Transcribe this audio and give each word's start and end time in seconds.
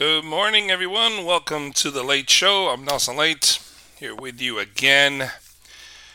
Good 0.00 0.24
morning, 0.24 0.70
everyone. 0.70 1.26
Welcome 1.26 1.74
to 1.74 1.90
the 1.90 2.02
Late 2.02 2.30
Show. 2.30 2.68
I'm 2.68 2.86
Nelson 2.86 3.18
Late, 3.18 3.60
here 3.98 4.14
with 4.14 4.40
you 4.40 4.58
again. 4.58 5.30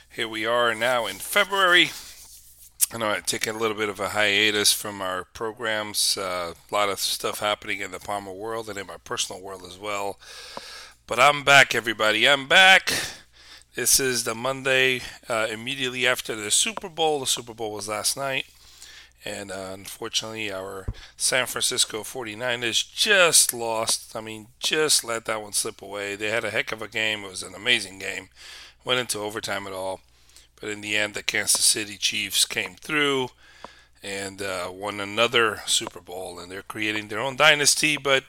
Here 0.10 0.28
we 0.28 0.44
are 0.44 0.74
now 0.74 1.06
in 1.06 1.18
February. 1.18 1.92
I 2.92 2.98
know 2.98 3.12
I 3.12 3.20
taken 3.20 3.56
a 3.56 3.60
little 3.60 3.78
bit 3.78 3.90
of 3.90 4.00
a 4.00 4.10
hiatus 4.10 4.74
from 4.74 5.04
our 5.04 5.26
programs. 5.26 6.18
Uh, 6.18 6.56
a 6.56 6.74
lot 6.74 6.90
of 6.90 7.00
stuff 7.00 7.42
happening 7.42 7.80
in 7.80 7.92
the 7.92 8.00
Palmer 8.00 8.34
world 8.34 8.70
and 8.70 8.80
in 8.80 8.88
my 8.88 8.98
personal 8.98 9.40
world 9.40 9.62
as 9.68 9.78
well. 9.78 10.18
But 11.06 11.20
I'm 11.20 11.44
back, 11.44 11.76
everybody. 11.76 12.28
I'm 12.28 12.48
back. 12.48 12.92
This 13.76 14.00
is 14.00 14.24
the 14.24 14.34
Monday 14.34 15.02
uh, 15.30 15.46
immediately 15.52 16.08
after 16.08 16.36
the 16.36 16.50
Super 16.50 16.90
Bowl. 16.90 17.20
The 17.20 17.28
Super 17.28 17.54
Bowl 17.54 17.74
was 17.74 17.88
last 17.88 18.18
night. 18.18 18.48
And 19.26 19.52
uh, 19.52 19.72
unfortunately, 19.74 20.52
our 20.52 20.88
San 21.18 21.48
Francisco 21.48 22.04
49ers 22.04 22.94
just 22.94 23.54
lost. 23.54 24.16
I 24.16 24.22
mean, 24.22 24.48
just 24.60 25.04
let 25.04 25.26
that 25.26 25.42
one 25.42 25.54
slip 25.54 25.82
away. 25.82 26.16
They 26.16 26.30
had 26.30 26.44
a 26.44 26.52
heck 26.52 26.72
of 26.72 26.82
a 26.82 26.88
game. 26.88 27.24
It 27.24 27.30
was 27.30 27.42
an 27.42 27.56
amazing 27.56 28.00
game. 28.00 28.30
Went 28.84 29.00
into 29.00 29.20
overtime 29.20 29.66
at 29.66 29.74
all. 29.74 30.02
But 30.62 30.70
in 30.70 30.82
the 30.82 30.96
end, 30.96 31.16
the 31.16 31.24
Kansas 31.24 31.66
City 31.66 31.98
Chiefs 31.98 32.46
came 32.46 32.76
through 32.76 33.30
and 34.04 34.42
uh, 34.42 34.70
won 34.72 35.00
another 35.00 35.62
Super 35.66 36.02
Bowl. 36.02 36.38
And 36.38 36.52
they're 36.52 36.62
creating 36.62 37.08
their 37.08 37.20
own 37.20 37.36
dynasty. 37.36 37.98
But 37.98 38.26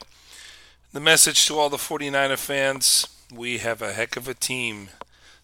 the 0.92 1.00
message 1.00 1.47
to 1.47 1.58
all 1.58 1.69
the 1.69 1.77
49er 1.77 2.38
fans 2.38 3.06
we 3.33 3.58
have 3.58 3.83
a 3.83 3.92
heck 3.92 4.16
of 4.16 4.28
a 4.28 4.34
team 4.34 4.88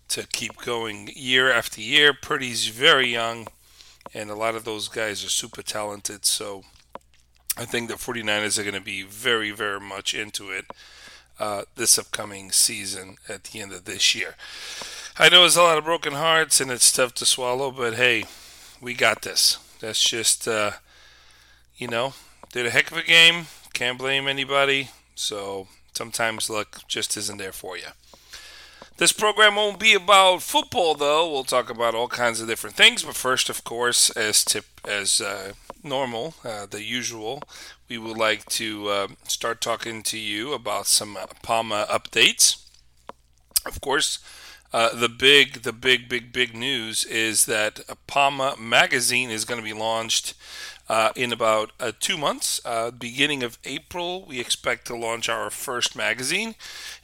to 0.08 0.26
keep 0.26 0.56
going 0.58 1.10
year 1.14 1.50
after 1.50 1.80
year. 1.80 2.12
Purdy's 2.12 2.68
very 2.68 3.08
young, 3.08 3.48
and 4.14 4.30
a 4.30 4.34
lot 4.34 4.54
of 4.54 4.64
those 4.64 4.88
guys 4.88 5.24
are 5.24 5.28
super 5.30 5.62
talented. 5.62 6.24
So 6.24 6.64
I 7.56 7.64
think 7.64 7.88
the 7.88 7.94
49ers 7.94 8.58
are 8.58 8.62
going 8.62 8.74
to 8.74 8.80
be 8.80 9.02
very, 9.02 9.50
very 9.50 9.80
much 9.80 10.14
into 10.14 10.50
it 10.50 10.66
uh, 11.38 11.62
this 11.76 11.98
upcoming 11.98 12.50
season 12.52 13.16
at 13.28 13.44
the 13.44 13.60
end 13.60 13.72
of 13.72 13.84
this 13.84 14.14
year. 14.14 14.36
I 15.18 15.28
know 15.28 15.40
there's 15.40 15.56
a 15.56 15.62
lot 15.62 15.78
of 15.78 15.84
broken 15.84 16.14
hearts 16.14 16.60
and 16.60 16.70
it's 16.70 16.92
tough 16.92 17.14
to 17.14 17.26
swallow, 17.26 17.70
but 17.70 17.94
hey, 17.94 18.24
we 18.80 18.94
got 18.94 19.22
this. 19.22 19.58
That's 19.80 20.02
just, 20.02 20.46
uh, 20.48 20.72
you 21.76 21.88
know, 21.88 22.14
did 22.52 22.66
a 22.66 22.70
heck 22.70 22.90
of 22.90 22.96
a 22.96 23.02
game. 23.02 23.46
Can't 23.72 23.98
blame 23.98 24.28
anybody. 24.28 24.90
So 25.14 25.68
sometimes 25.92 26.48
luck 26.48 26.82
just 26.88 27.16
isn't 27.16 27.38
there 27.38 27.52
for 27.52 27.76
you. 27.76 27.88
This 28.98 29.12
program 29.12 29.56
won't 29.56 29.78
be 29.78 29.94
about 29.94 30.42
football, 30.42 30.94
though. 30.94 31.30
We'll 31.30 31.44
talk 31.44 31.70
about 31.70 31.94
all 31.94 32.08
kinds 32.08 32.40
of 32.40 32.48
different 32.48 32.76
things. 32.76 33.02
But 33.02 33.16
first, 33.16 33.48
of 33.48 33.64
course, 33.64 34.10
as 34.10 34.44
tip 34.44 34.66
as 34.84 35.20
uh, 35.20 35.52
normal, 35.82 36.34
uh, 36.44 36.66
the 36.66 36.82
usual, 36.82 37.42
we 37.88 37.96
would 37.96 38.18
like 38.18 38.44
to 38.46 38.88
uh, 38.88 39.08
start 39.24 39.60
talking 39.60 40.02
to 40.04 40.18
you 40.18 40.52
about 40.52 40.86
some 40.86 41.16
Palma 41.42 41.86
updates. 41.90 42.64
Of 43.64 43.80
course, 43.80 44.18
uh, 44.72 44.94
the 44.94 45.08
big, 45.08 45.62
the 45.62 45.72
big, 45.72 46.08
big, 46.08 46.32
big 46.32 46.54
news 46.54 47.04
is 47.04 47.46
that 47.46 47.80
Palma 48.06 48.56
magazine 48.58 49.30
is 49.30 49.44
going 49.44 49.60
to 49.60 49.64
be 49.64 49.78
launched 49.78 50.34
uh, 50.92 51.10
in 51.16 51.32
about 51.32 51.72
uh, 51.80 51.90
two 52.00 52.18
months. 52.18 52.60
Uh, 52.66 52.90
beginning 52.90 53.42
of 53.42 53.58
April, 53.64 54.26
we 54.26 54.38
expect 54.38 54.86
to 54.86 54.94
launch 54.94 55.26
our 55.26 55.48
first 55.48 55.96
magazine. 55.96 56.54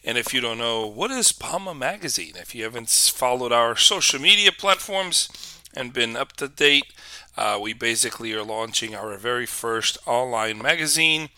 And 0.05 0.19
if 0.19 0.35
you 0.35 0.43
don't 0.43 0.59
know, 0.59 0.87
what 0.87 1.11
is 1.11 1.33
Palma 1.33 1.73
Magazine? 1.73 2.35
If 2.37 2.55
you 2.55 2.65
haven't 2.65 2.91
followed 2.91 3.51
our 3.51 3.77
social 3.77 4.21
media 4.21 4.53
platforms 4.53 5.31
and 5.75 5.95
been 5.95 6.17
up 6.17 6.35
to 6.35 6.49
date, 6.49 6.93
uh, 7.39 7.59
we 7.63 7.73
basically 7.73 8.35
are 8.35 8.43
launching 8.43 8.95
our 8.95 9.17
very 9.17 9.47
first 9.47 9.97
online 10.07 10.59
magazine, 10.59 11.31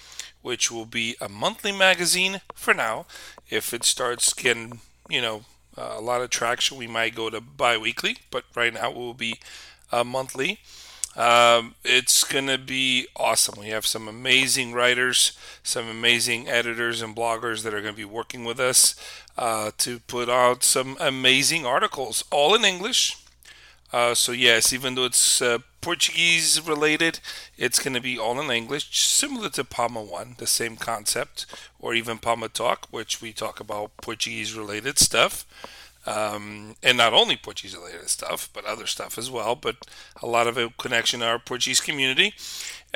which 0.42 0.72
will 0.72 0.86
be 0.86 1.14
a 1.20 1.28
monthly 1.28 1.70
magazine 1.70 2.40
for 2.56 2.74
now. 2.74 3.06
If 3.48 3.72
it 3.72 3.84
starts 3.84 4.32
getting, 4.32 4.80
you 5.08 5.22
know, 5.22 5.44
uh, 5.78 5.94
a 5.98 6.00
lot 6.00 6.20
of 6.20 6.30
traction, 6.30 6.78
we 6.78 6.88
might 6.88 7.14
go 7.14 7.30
to 7.30 7.40
bi 7.40 7.76
weekly, 7.78 8.16
but 8.32 8.42
right 8.56 8.74
now 8.74 8.90
it 8.90 8.96
will 8.96 9.14
be 9.14 9.38
uh, 9.92 10.02
monthly. 10.02 10.58
Um, 11.16 11.74
it's 11.84 12.22
going 12.22 12.46
to 12.46 12.58
be 12.58 13.08
awesome. 13.16 13.58
We 13.58 13.68
have 13.68 13.84
some 13.84 14.06
amazing 14.06 14.72
writers, 14.72 15.32
some 15.62 15.88
amazing 15.88 16.48
editors 16.48 17.02
and 17.02 17.16
bloggers 17.16 17.62
that 17.62 17.74
are 17.74 17.80
going 17.80 17.94
to 17.94 17.98
be 17.98 18.04
working 18.04 18.44
with 18.44 18.60
us 18.60 18.94
uh, 19.36 19.72
to 19.78 19.98
put 20.00 20.28
out 20.28 20.62
some 20.62 20.96
amazing 21.00 21.66
articles, 21.66 22.24
all 22.30 22.54
in 22.54 22.64
English. 22.64 23.16
Uh, 23.92 24.14
so, 24.14 24.30
yes, 24.30 24.72
even 24.72 24.94
though 24.94 25.06
it's 25.06 25.42
uh, 25.42 25.58
Portuguese 25.80 26.60
related, 26.64 27.18
it's 27.58 27.80
going 27.80 27.94
to 27.94 28.00
be 28.00 28.16
all 28.16 28.40
in 28.40 28.48
English, 28.48 29.04
similar 29.04 29.48
to 29.48 29.64
Palma 29.64 30.00
One, 30.00 30.36
the 30.38 30.46
same 30.46 30.76
concept, 30.76 31.44
or 31.80 31.92
even 31.92 32.18
Palma 32.18 32.48
Talk, 32.48 32.86
which 32.92 33.20
we 33.20 33.32
talk 33.32 33.58
about 33.58 33.96
Portuguese 33.96 34.54
related 34.54 35.00
stuff 35.00 35.44
um, 36.06 36.76
and 36.82 36.96
not 36.96 37.12
only 37.12 37.36
Portuguese 37.36 37.76
related 37.76 38.08
stuff, 38.08 38.48
but 38.52 38.64
other 38.64 38.86
stuff 38.86 39.18
as 39.18 39.30
well. 39.30 39.54
But 39.54 39.76
a 40.22 40.26
lot 40.26 40.46
of 40.46 40.56
it 40.56 40.76
connection 40.78 41.20
to 41.20 41.26
our 41.26 41.38
Portuguese 41.38 41.80
community. 41.80 42.34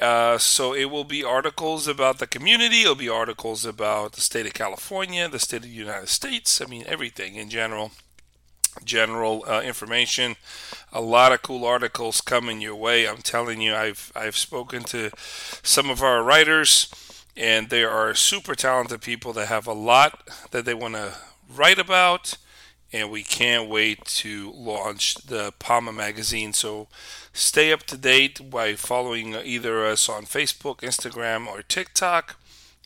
Uh, 0.01 0.39
so 0.39 0.75
it 0.75 0.87
will 0.87 1.05
be 1.05 1.23
articles 1.23 1.87
about 1.87 2.19
the 2.19 2.27
community. 2.27 2.83
It'll 2.83 2.95
be 2.95 3.09
articles 3.09 3.65
about 3.65 4.13
the 4.13 4.21
state 4.21 4.47
of 4.47 4.55
California, 4.55 5.29
the 5.29 5.39
state 5.39 5.59
of 5.59 5.63
the 5.65 5.69
United 5.69 6.09
States. 6.09 6.61
I 6.61 6.67
mean, 6.67 6.85
everything 6.87 7.37
in 7.37 7.51
general. 7.51 7.93
General 8.85 9.45
uh, 9.47 9.61
information, 9.61 10.35
a 10.93 11.01
lot 11.01 11.31
of 11.31 11.43
cool 11.43 11.65
articles 11.65 12.21
coming 12.21 12.61
your 12.61 12.75
way. 12.75 13.07
I'm 13.07 13.23
telling 13.23 13.61
you, 13.61 13.73
I've 13.73 14.11
I've 14.17 14.37
spoken 14.37 14.83
to 14.85 15.11
some 15.63 15.91
of 15.91 16.03
our 16.03 16.25
writers, 16.25 16.89
and 17.37 17.71
they 17.71 17.85
are 17.85 18.17
super 18.17 18.57
talented 18.57 19.01
people 19.01 19.33
that 19.35 19.47
have 19.47 19.69
a 19.69 19.73
lot 19.73 20.29
that 20.51 20.65
they 20.65 20.75
want 20.75 20.95
to 20.95 21.15
write 21.49 21.79
about 21.79 22.37
and 22.95 23.11
we 23.11 23.25
can't 23.25 23.69
wait 23.69 24.05
to 24.05 24.53
launch 24.53 25.17
the 25.17 25.53
Palma 25.59 25.93
magazine. 25.93 26.53
So 26.53 26.87
stay 27.33 27.73
up 27.73 27.83
to 27.85 27.97
date 27.97 28.49
by 28.49 28.75
following 28.75 29.35
either 29.35 29.85
us 29.85 30.09
on 30.09 30.27
Facebook, 30.27 30.79
Instagram, 30.79 31.49
or 31.49 31.63
TikTok, 31.63 32.37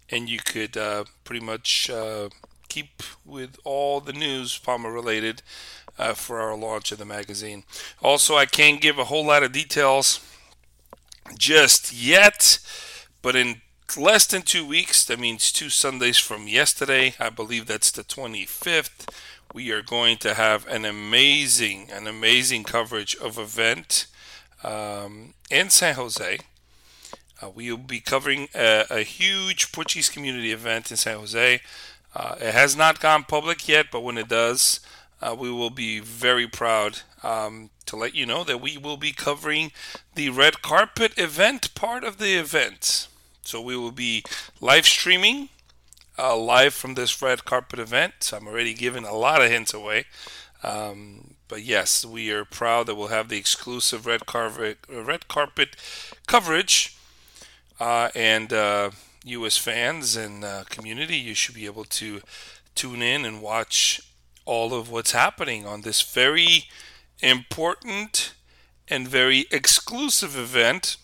and 0.09 0.27
you 0.27 0.39
could 0.39 0.79
uh, 0.79 1.05
pretty 1.25 1.45
much 1.45 1.91
uh, 1.91 2.31
keep 2.71 3.03
with 3.27 3.59
all 3.65 4.01
the 4.01 4.15
news 4.15 4.57
Palma 4.57 4.91
related 4.91 5.43
uh, 5.99 6.15
for 6.15 6.41
our 6.41 6.57
launch 6.57 6.91
of 6.91 6.97
the 6.97 7.05
magazine. 7.05 7.65
Also, 8.01 8.35
I 8.35 8.47
can't 8.47 8.81
give 8.81 8.99
a 8.99 9.05
whole 9.05 9.27
lot 9.27 9.43
of 9.43 9.53
details 9.53 10.21
just 11.37 11.93
yet, 11.93 12.61
but 13.21 13.37
in 13.37 13.61
less 13.95 14.27
than 14.27 14.41
two 14.41 14.67
weeks, 14.67 15.05
that 15.05 15.21
means 15.21 15.53
two 15.53 15.69
Sundays 15.69 16.17
from 16.17 16.49
yesterday, 16.49 17.15
I 17.21 17.29
believe 17.29 17.67
that's 17.67 17.91
the 17.91 18.05
25th 18.05 19.07
we 19.54 19.70
are 19.72 19.82
going 19.82 20.19
to 20.19 20.34
have 20.34 20.66
an 20.69 20.84
amazing, 20.84 21.91
an 21.91 22.06
amazing 22.06 22.64
coverage 22.64 23.16
of 23.16 23.38
event 23.38 24.06
um, 24.62 25.34
in 25.50 25.70
San 25.70 25.94
Jose. 25.94 26.38
Uh, 27.41 27.50
we 27.50 27.70
will 27.70 27.78
be 27.78 28.00
covering 28.00 28.48
a, 28.54 28.84
a, 28.91 29.00
huge 29.00 29.70
Portuguese 29.72 30.09
community 30.09 30.53
event 30.53 30.91
in 30.91 30.97
San 30.97 31.19
Jose. 31.19 31.60
Uh, 32.14 32.34
it 32.41 32.53
has 32.53 32.76
not 32.76 33.00
gone 33.00 33.22
public 33.22 33.69
yet, 33.69 33.86
but 33.92 34.03
when 34.03 34.19
it 34.19 34.28
does, 34.28 34.81
uh, 35.22 35.34
we 35.38 35.50
will 35.50 35.70
be 35.70 36.00
very 36.00 36.48
proud 36.48 37.00
um, 37.22 37.70
to 37.86 37.97
let 37.97 38.15
you 38.15 38.26
know 38.26 38.44
that 38.44 38.60
we 38.60 38.76
will 38.76 38.97
be 38.97 39.12
covering 39.12 39.70
the 40.15 40.30
red 40.30 40.62
carpet 40.62 41.16
event 41.16 41.75
part 41.75 42.04
of 42.04 42.19
the 42.19 42.34
event. 42.34 43.09
So 43.42 43.60
we 43.60 43.76
will 43.76 43.92
be 43.92 44.25
live 44.60 44.86
streaming 44.86 45.48
uh, 46.19 46.37
live 46.37 46.75
from 46.75 46.95
this 46.95 47.23
red 47.23 47.45
carpet 47.45 47.79
event. 47.79 48.15
So 48.21 48.37
I'm 48.37 48.49
already 48.49 48.75
giving 48.75 49.05
a 49.05 49.15
lot 49.15 49.43
of 49.43 49.51
hints 49.51 49.73
away. 49.73 50.05
Um, 50.62 51.34
but 51.47 51.62
yes, 51.62 52.05
we 52.05 52.31
are 52.33 52.45
proud 52.45 52.87
that 52.87 52.97
we'll 52.97 53.09
have 53.09 53.29
the 53.29 53.39
exclusive 53.39 54.06
red 54.06 54.27
carpet 54.27 54.78
red 54.89 55.28
carpet 55.28 55.77
coverage. 56.27 56.97
Uh, 57.81 58.09
and 58.15 58.53
uh, 58.53 58.91
fans 59.53 60.17
and 60.17 60.45
uh, 60.45 60.65
community, 60.69 61.17
you 61.17 61.34
should 61.34 61.55
be 61.55 61.67
able 61.67 61.84
to 61.84 62.21
tune 62.75 63.03
in 63.03 63.25
and 63.25 63.41
watch 63.41 64.01
all 64.45 64.75
of 64.75 64.91
what's 64.91 65.13
happening 65.13 65.66
on 65.66 65.83
this 65.83 66.03
very 66.03 66.65
important 67.21 68.34
and 68.89 69.07
very 69.07 69.47
exclusive 69.51 70.37
event 70.37 70.97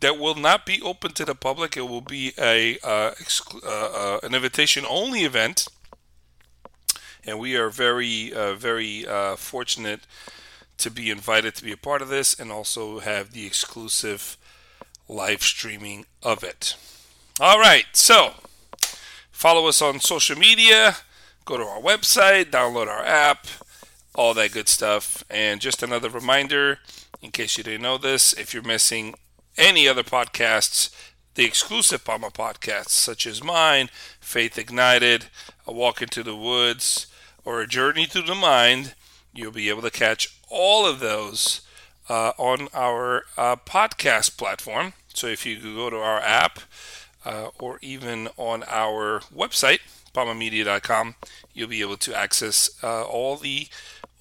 that 0.00 0.18
will 0.18 0.34
not 0.34 0.66
be 0.66 0.80
open 0.82 1.12
to 1.12 1.24
the 1.24 1.34
public. 1.34 1.76
It 1.76 1.88
will 1.88 2.00
be 2.00 2.32
a 2.38 2.78
uh, 2.82 3.12
exclu- 3.12 3.64
uh, 3.64 4.16
uh, 4.16 4.20
an 4.22 4.34
invitation 4.34 4.84
only 4.88 5.24
event, 5.24 5.68
and 7.24 7.38
we 7.38 7.56
are 7.56 7.70
very 7.70 8.32
uh, 8.32 8.54
very 8.54 9.06
uh, 9.06 9.36
fortunate 9.36 10.00
to 10.78 10.90
be 10.90 11.10
invited 11.10 11.54
to 11.54 11.64
be 11.64 11.72
a 11.72 11.76
part 11.76 12.02
of 12.02 12.08
this, 12.08 12.38
and 12.38 12.50
also 12.50 13.00
have 13.00 13.32
the 13.32 13.46
exclusive 13.46 14.38
live 15.08 15.42
streaming 15.42 16.06
of 16.22 16.42
it. 16.42 16.74
All 17.38 17.58
right, 17.58 17.86
so 17.92 18.32
follow 19.30 19.68
us 19.68 19.82
on 19.82 20.00
social 20.00 20.38
media, 20.38 20.96
go 21.44 21.56
to 21.56 21.64
our 21.64 21.80
website, 21.80 22.46
download 22.50 22.86
our 22.86 23.04
app, 23.04 23.46
all 24.14 24.34
that 24.34 24.52
good 24.52 24.68
stuff, 24.68 25.24
and 25.28 25.60
just 25.60 25.82
another 25.82 26.08
reminder. 26.08 26.78
In 27.22 27.30
case 27.30 27.58
you 27.58 27.64
didn't 27.64 27.82
know 27.82 27.98
this, 27.98 28.32
if 28.32 28.54
you're 28.54 28.62
missing 28.62 29.14
any 29.60 29.86
other 29.86 30.02
podcasts, 30.02 30.90
the 31.34 31.44
exclusive 31.44 32.04
Palma 32.04 32.30
podcasts, 32.30 32.90
such 32.90 33.26
as 33.26 33.44
mine, 33.44 33.90
Faith 34.18 34.58
Ignited, 34.58 35.26
A 35.66 35.72
Walk 35.72 36.00
into 36.02 36.22
the 36.22 36.34
Woods, 36.34 37.06
or 37.44 37.60
A 37.60 37.66
Journey 37.66 38.06
Through 38.06 38.22
the 38.22 38.34
Mind, 38.34 38.94
you'll 39.34 39.52
be 39.52 39.68
able 39.68 39.82
to 39.82 39.90
catch 39.90 40.34
all 40.48 40.86
of 40.86 40.98
those 40.98 41.60
uh, 42.08 42.32
on 42.38 42.68
our 42.74 43.24
uh, 43.36 43.56
podcast 43.56 44.36
platform. 44.36 44.94
So 45.14 45.26
if 45.26 45.44
you 45.44 45.60
go 45.60 45.90
to 45.90 45.98
our 45.98 46.20
app 46.20 46.60
uh, 47.24 47.50
or 47.58 47.78
even 47.82 48.28
on 48.36 48.64
our 48.66 49.20
website, 49.34 49.80
palmamedia.com, 50.14 51.14
you'll 51.52 51.68
be 51.68 51.82
able 51.82 51.98
to 51.98 52.16
access 52.16 52.70
uh, 52.82 53.04
all 53.04 53.36
the 53.36 53.68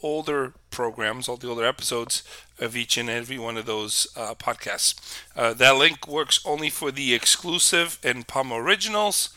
older 0.04 0.54
programs, 0.70 1.28
all 1.28 1.38
the 1.38 1.50
older 1.50 1.66
episodes 1.66 2.24
of 2.60 2.76
each 2.76 2.98
and 2.98 3.10
every 3.10 3.38
one 3.38 3.58
of 3.58 3.66
those 3.66 4.08
uh, 4.16 4.36
podcasts. 4.36 4.96
Uh, 5.36 5.54
that 5.54 5.78
link 5.78 6.08
works 6.08 6.40
only 6.46 6.70
for 6.70 6.92
the 6.92 7.14
exclusive 7.14 8.00
and 8.04 8.28
Palm 8.28 8.52
originals. 8.52 9.30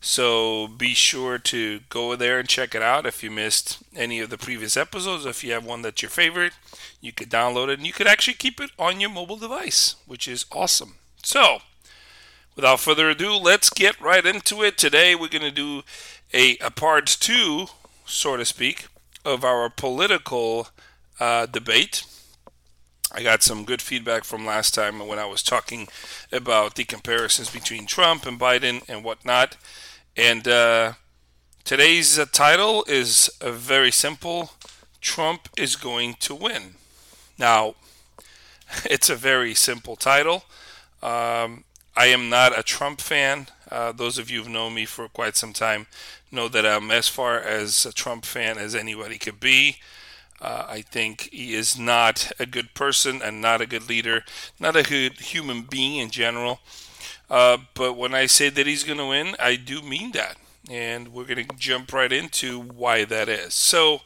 So 0.00 0.68
be 0.68 0.94
sure 0.94 1.38
to 1.38 1.80
go 1.88 2.14
there 2.14 2.38
and 2.38 2.48
check 2.48 2.74
it 2.74 2.82
out. 2.82 3.06
If 3.06 3.22
you 3.22 3.30
missed 3.30 3.78
any 3.96 4.20
of 4.20 4.30
the 4.30 4.38
previous 4.38 4.76
episodes, 4.76 5.26
if 5.26 5.42
you 5.42 5.52
have 5.52 5.64
one 5.64 5.82
that's 5.82 6.02
your 6.02 6.10
favorite, 6.10 6.52
you 7.00 7.12
could 7.12 7.30
download 7.30 7.68
it 7.68 7.78
and 7.78 7.86
you 7.86 7.92
could 7.92 8.06
actually 8.06 8.34
keep 8.34 8.60
it 8.60 8.70
on 8.78 9.00
your 9.00 9.10
mobile 9.10 9.36
device, 9.36 9.96
which 10.06 10.28
is 10.28 10.46
awesome. 10.52 10.94
So, 11.24 11.58
without 12.54 12.78
further 12.80 13.10
ado, 13.10 13.36
let's 13.36 13.70
get 13.70 14.00
right 14.00 14.24
into 14.24 14.62
it. 14.62 14.78
Today 14.78 15.16
we're 15.16 15.28
going 15.28 15.42
to 15.42 15.50
do 15.50 15.82
a, 16.32 16.56
a 16.58 16.70
part 16.70 17.06
two, 17.06 17.66
so 18.06 18.36
to 18.36 18.44
speak, 18.44 18.86
of 19.24 19.44
our 19.44 19.68
political 19.68 20.68
uh, 21.18 21.46
debate. 21.46 22.04
I 23.10 23.22
got 23.22 23.42
some 23.42 23.64
good 23.64 23.80
feedback 23.80 24.24
from 24.24 24.44
last 24.44 24.74
time 24.74 25.06
when 25.06 25.18
I 25.18 25.24
was 25.24 25.42
talking 25.42 25.88
about 26.30 26.74
the 26.74 26.84
comparisons 26.84 27.50
between 27.50 27.86
Trump 27.86 28.26
and 28.26 28.38
Biden 28.38 28.86
and 28.88 29.02
whatnot. 29.02 29.56
And 30.16 30.46
uh, 30.46 30.92
today's 31.64 32.18
uh, 32.18 32.26
title 32.30 32.84
is 32.86 33.30
uh, 33.40 33.52
very 33.52 33.90
simple 33.90 34.52
Trump 35.00 35.48
is 35.56 35.76
going 35.76 36.14
to 36.20 36.34
win. 36.34 36.74
Now, 37.38 37.76
it's 38.84 39.08
a 39.08 39.16
very 39.16 39.54
simple 39.54 39.96
title. 39.96 40.44
Um, 41.02 41.64
I 41.96 42.06
am 42.06 42.28
not 42.28 42.58
a 42.58 42.62
Trump 42.62 43.00
fan. 43.00 43.46
Uh, 43.70 43.92
those 43.92 44.18
of 44.18 44.30
you 44.30 44.38
who've 44.38 44.48
known 44.48 44.74
me 44.74 44.84
for 44.84 45.08
quite 45.08 45.36
some 45.36 45.52
time 45.52 45.86
know 46.30 46.48
that 46.48 46.66
I'm 46.66 46.90
as 46.90 47.08
far 47.08 47.38
as 47.38 47.86
a 47.86 47.92
Trump 47.92 48.26
fan 48.26 48.58
as 48.58 48.74
anybody 48.74 49.16
could 49.18 49.40
be. 49.40 49.78
Uh, 50.40 50.66
I 50.68 50.82
think 50.82 51.28
he 51.32 51.54
is 51.54 51.78
not 51.78 52.30
a 52.38 52.46
good 52.46 52.74
person 52.74 53.20
and 53.22 53.40
not 53.40 53.60
a 53.60 53.66
good 53.66 53.88
leader, 53.88 54.24
not 54.60 54.76
a 54.76 54.82
good 54.82 55.14
human 55.20 55.62
being 55.62 55.96
in 55.96 56.10
general. 56.10 56.60
Uh, 57.28 57.58
but 57.74 57.94
when 57.94 58.14
I 58.14 58.26
say 58.26 58.48
that 58.48 58.66
he's 58.66 58.84
going 58.84 58.98
to 58.98 59.06
win, 59.06 59.34
I 59.38 59.56
do 59.56 59.82
mean 59.82 60.12
that. 60.12 60.36
And 60.70 61.08
we're 61.08 61.24
going 61.24 61.46
to 61.46 61.56
jump 61.56 61.92
right 61.92 62.12
into 62.12 62.60
why 62.60 63.04
that 63.04 63.28
is. 63.28 63.54
So, 63.54 64.02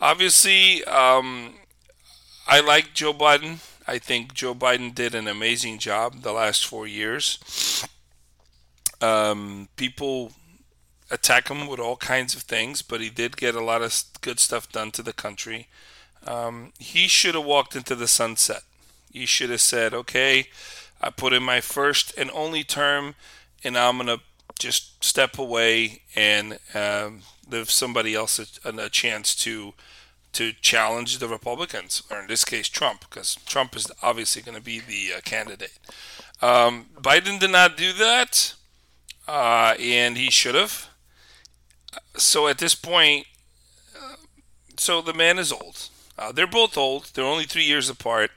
obviously, 0.00 0.84
um, 0.84 1.54
I 2.46 2.60
like 2.60 2.94
Joe 2.94 3.12
Biden. 3.12 3.58
I 3.86 3.98
think 3.98 4.34
Joe 4.34 4.54
Biden 4.54 4.94
did 4.94 5.14
an 5.14 5.28
amazing 5.28 5.78
job 5.78 6.22
the 6.22 6.32
last 6.32 6.66
four 6.66 6.86
years. 6.86 7.86
Um, 9.00 9.68
people 9.76 10.32
attack 11.10 11.48
him 11.48 11.66
with 11.66 11.80
all 11.80 11.96
kinds 11.96 12.34
of 12.34 12.42
things, 12.42 12.82
but 12.82 13.00
he 13.00 13.10
did 13.10 13.36
get 13.36 13.54
a 13.54 13.64
lot 13.64 13.82
of 13.82 14.04
good 14.20 14.40
stuff 14.40 14.70
done 14.70 14.90
to 14.92 15.02
the 15.02 15.12
country. 15.12 15.68
Um, 16.26 16.72
he 16.78 17.06
should 17.08 17.34
have 17.34 17.44
walked 17.44 17.76
into 17.76 17.94
the 17.94 18.08
sunset. 18.08 18.62
He 19.12 19.26
should 19.26 19.50
have 19.50 19.60
said, 19.60 19.94
okay, 19.94 20.48
I 21.00 21.10
put 21.10 21.32
in 21.32 21.42
my 21.42 21.60
first 21.60 22.16
and 22.16 22.30
only 22.32 22.64
term, 22.64 23.14
and 23.62 23.76
I'm 23.76 23.98
going 23.98 24.06
to 24.06 24.20
just 24.58 25.04
step 25.04 25.38
away 25.38 26.02
and 26.16 26.58
um, 26.74 27.20
give 27.50 27.70
somebody 27.70 28.14
else 28.14 28.38
a, 28.64 28.68
a, 28.70 28.88
chance 28.88 29.34
to 29.34 29.74
to 30.32 30.52
challenge 30.52 31.18
the 31.18 31.28
Republicans, 31.28 32.02
or 32.10 32.20
in 32.20 32.26
this 32.26 32.44
case, 32.44 32.68
Trump, 32.68 33.00
because 33.08 33.36
Trump 33.46 33.76
is 33.76 33.86
obviously 34.02 34.42
going 34.42 34.56
to 34.56 34.62
be 34.62 34.80
the 34.80 35.16
uh, 35.16 35.20
candidate. 35.20 35.78
Um, 36.42 36.86
Biden 37.00 37.38
did 37.38 37.50
not 37.50 37.76
do 37.76 37.92
that, 37.92 38.54
uh, 39.28 39.74
and 39.78 40.16
he 40.16 40.30
should 40.30 40.56
have. 40.56 40.88
So 42.16 42.48
at 42.48 42.58
this 42.58 42.74
point, 42.74 43.26
uh, 43.96 44.16
so 44.76 45.00
the 45.00 45.14
man 45.14 45.38
is 45.38 45.52
old. 45.52 45.88
Uh, 46.18 46.32
they're 46.32 46.46
both 46.46 46.76
old. 46.76 47.10
They're 47.14 47.24
only 47.24 47.44
three 47.44 47.64
years 47.64 47.88
apart 47.90 48.30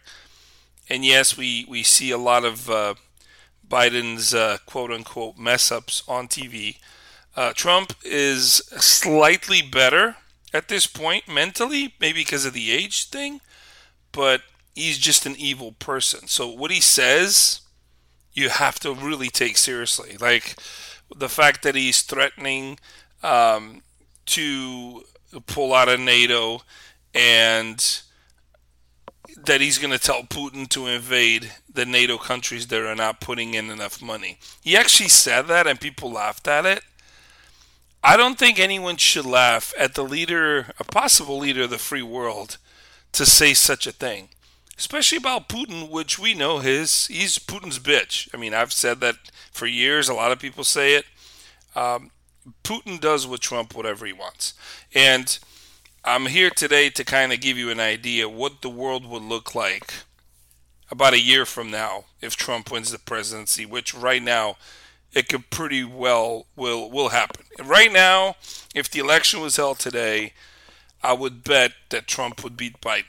and 0.89 1.03
yes, 1.03 1.37
we, 1.37 1.65
we 1.67 1.83
see 1.83 2.11
a 2.11 2.17
lot 2.17 2.45
of 2.45 2.69
uh, 2.69 2.95
Biden's 3.67 4.33
uh, 4.33 4.57
quote 4.65 4.91
unquote 4.91 5.37
mess 5.37 5.71
ups 5.71 6.03
on 6.07 6.27
TV. 6.27 6.77
Uh, 7.35 7.53
Trump 7.53 7.93
is 8.03 8.63
slightly 8.77 9.61
better 9.61 10.15
at 10.53 10.69
this 10.69 10.87
point 10.87 11.27
mentally, 11.27 11.93
maybe 11.99 12.21
because 12.21 12.45
of 12.45 12.53
the 12.53 12.71
age 12.71 13.09
thing, 13.09 13.41
but 14.11 14.41
he's 14.73 14.97
just 14.97 15.25
an 15.25 15.35
evil 15.37 15.73
person. 15.73 16.27
So 16.27 16.47
what 16.47 16.71
he 16.71 16.81
says, 16.81 17.61
you 18.33 18.49
have 18.49 18.79
to 18.79 18.93
really 18.93 19.29
take 19.29 19.57
seriously. 19.57 20.15
Like 20.19 20.55
the 21.15 21.29
fact 21.29 21.63
that 21.63 21.75
he's 21.75 22.01
threatening 22.01 22.79
um, 23.27 23.81
to 24.27 25.03
pull 25.45 25.73
out 25.73 25.89
of 25.89 25.99
NATO 25.99 26.61
and 27.13 28.01
that 29.45 29.61
he's 29.61 29.77
going 29.77 29.91
to 29.91 29.99
tell 29.99 30.23
Putin 30.23 30.67
to 30.69 30.87
invade 30.87 31.51
the 31.71 31.85
NATO 31.85 32.17
countries 32.17 32.67
that 32.67 32.81
are 32.81 32.95
not 32.95 33.21
putting 33.21 33.53
in 33.53 33.69
enough 33.69 34.01
money. 34.01 34.39
He 34.61 34.75
actually 34.75 35.09
said 35.09 35.43
that, 35.43 35.67
and 35.67 35.79
people 35.79 36.11
laughed 36.11 36.47
at 36.47 36.65
it. 36.65 36.81
I 38.03 38.15
don't 38.15 38.39
think 38.39 38.59
anyone 38.59 38.97
should 38.97 39.25
laugh 39.25 39.73
at 39.77 39.95
the 39.95 40.03
leader, 40.03 40.67
a 40.79 40.83
possible 40.83 41.37
leader 41.37 41.63
of 41.63 41.69
the 41.69 41.77
free 41.77 42.01
world, 42.01 42.57
to 43.11 43.25
say 43.25 43.53
such 43.53 43.85
a 43.85 43.91
thing, 43.91 44.29
especially 44.77 45.17
about 45.17 45.49
Putin, 45.49 45.89
which 45.89 46.17
we 46.17 46.33
know 46.33 46.59
his 46.59 47.07
he's 47.07 47.37
Putin's 47.37 47.79
bitch. 47.79 48.29
I 48.33 48.37
mean, 48.37 48.53
I've 48.53 48.73
said 48.73 49.01
that 49.01 49.15
for 49.51 49.65
years. 49.65 50.07
A 50.07 50.13
lot 50.13 50.31
of 50.31 50.39
people 50.39 50.63
say 50.63 50.95
it. 50.95 51.05
Um, 51.75 52.11
Putin 52.63 52.99
does 52.99 53.27
with 53.27 53.41
Trump 53.41 53.75
whatever 53.75 54.05
he 54.05 54.13
wants, 54.13 54.53
and 54.93 55.39
I'm 56.03 56.27
here 56.27 56.49
today 56.49 56.89
to 56.91 57.03
kind 57.03 57.33
of 57.33 57.41
give 57.41 57.57
you 57.57 57.69
an 57.69 57.79
idea 57.79 58.29
what 58.29 58.61
the 58.61 58.69
world 58.69 59.05
would 59.05 59.23
look 59.23 59.53
like 59.53 59.93
about 60.89 61.13
a 61.13 61.19
year 61.19 61.45
from 61.45 61.69
now 61.69 62.05
if 62.21 62.35
Trump 62.35 62.71
wins 62.71 62.91
the 62.91 62.99
presidency, 62.99 63.65
which 63.65 63.93
right 63.93 64.23
now 64.23 64.55
it 65.13 65.27
could 65.27 65.49
pretty 65.49 65.83
well 65.83 66.45
will 66.55 66.89
will 66.89 67.09
happen. 67.09 67.45
Right 67.63 67.91
now, 67.91 68.35
if 68.75 68.89
the 68.89 68.99
election 68.99 69.41
was 69.41 69.57
held 69.57 69.79
today, 69.79 70.33
I 71.03 71.13
would 71.13 71.43
bet 71.43 71.73
that 71.89 72.07
Trump 72.07 72.43
would 72.43 72.57
beat 72.57 72.79
Biden. 72.81 73.05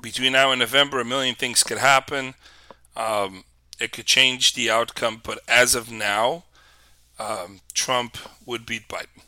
Between 0.00 0.32
now 0.32 0.50
and 0.50 0.60
November, 0.60 1.00
a 1.00 1.04
million 1.04 1.34
things 1.34 1.62
could 1.62 1.78
happen. 1.78 2.34
Um, 2.96 3.44
it 3.78 3.92
could 3.92 4.06
change 4.06 4.54
the 4.54 4.70
outcome, 4.70 5.20
but 5.24 5.40
as 5.48 5.74
of 5.74 5.90
now, 5.90 6.44
um, 7.20 7.60
Trump 7.74 8.16
would 8.46 8.64
beat 8.64 8.88
Biden. 8.88 9.22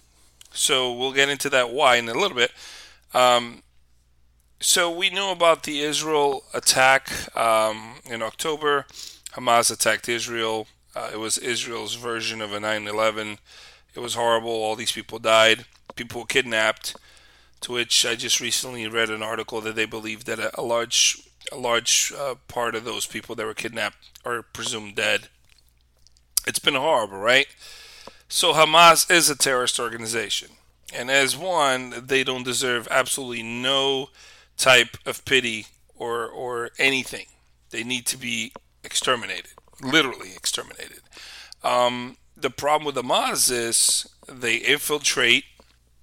So 0.52 0.92
we'll 0.92 1.12
get 1.12 1.28
into 1.28 1.50
that 1.50 1.70
why 1.70 1.96
in 1.96 2.08
a 2.08 2.14
little 2.14 2.36
bit. 2.36 2.52
Um, 3.14 3.62
so 4.60 4.90
we 4.90 5.10
knew 5.10 5.30
about 5.30 5.64
the 5.64 5.80
Israel 5.80 6.44
attack 6.54 7.36
um, 7.36 7.96
in 8.04 8.22
October. 8.22 8.86
Hamas 9.32 9.70
attacked 9.70 10.08
Israel. 10.08 10.66
Uh, 10.94 11.10
it 11.12 11.18
was 11.18 11.38
Israel's 11.38 11.94
version 11.94 12.40
of 12.40 12.52
a 12.52 12.58
9/11. 12.58 13.38
It 13.94 14.00
was 14.00 14.14
horrible. 14.14 14.50
All 14.50 14.76
these 14.76 14.92
people 14.92 15.18
died. 15.18 15.64
People 15.96 16.22
were 16.22 16.26
kidnapped. 16.26 16.96
To 17.62 17.72
which 17.72 18.04
I 18.04 18.16
just 18.16 18.40
recently 18.40 18.88
read 18.88 19.10
an 19.10 19.22
article 19.22 19.60
that 19.60 19.76
they 19.76 19.84
believe 19.84 20.24
that 20.24 20.38
a, 20.38 20.60
a 20.60 20.62
large 20.62 21.22
a 21.50 21.56
large 21.56 22.12
uh, 22.18 22.34
part 22.48 22.74
of 22.74 22.84
those 22.84 23.06
people 23.06 23.34
that 23.34 23.46
were 23.46 23.54
kidnapped 23.54 23.98
are 24.24 24.42
presumed 24.42 24.96
dead. 24.96 25.28
It's 26.46 26.58
been 26.58 26.74
horrible, 26.74 27.18
right? 27.18 27.46
So 28.34 28.54
Hamas 28.54 29.10
is 29.10 29.28
a 29.28 29.36
terrorist 29.36 29.78
organization. 29.78 30.52
And 30.94 31.10
as 31.10 31.36
one, 31.36 32.06
they 32.06 32.24
don't 32.24 32.46
deserve 32.46 32.88
absolutely 32.90 33.42
no 33.42 34.08
type 34.56 34.96
of 35.04 35.26
pity 35.26 35.66
or, 35.94 36.28
or 36.28 36.70
anything. 36.78 37.26
They 37.68 37.84
need 37.84 38.06
to 38.06 38.16
be 38.16 38.54
exterminated, 38.82 39.50
literally 39.82 40.30
exterminated. 40.34 41.00
Um, 41.62 42.16
the 42.34 42.48
problem 42.48 42.86
with 42.86 42.94
Hamas 42.94 43.50
is 43.52 44.08
they 44.26 44.56
infiltrate 44.56 45.44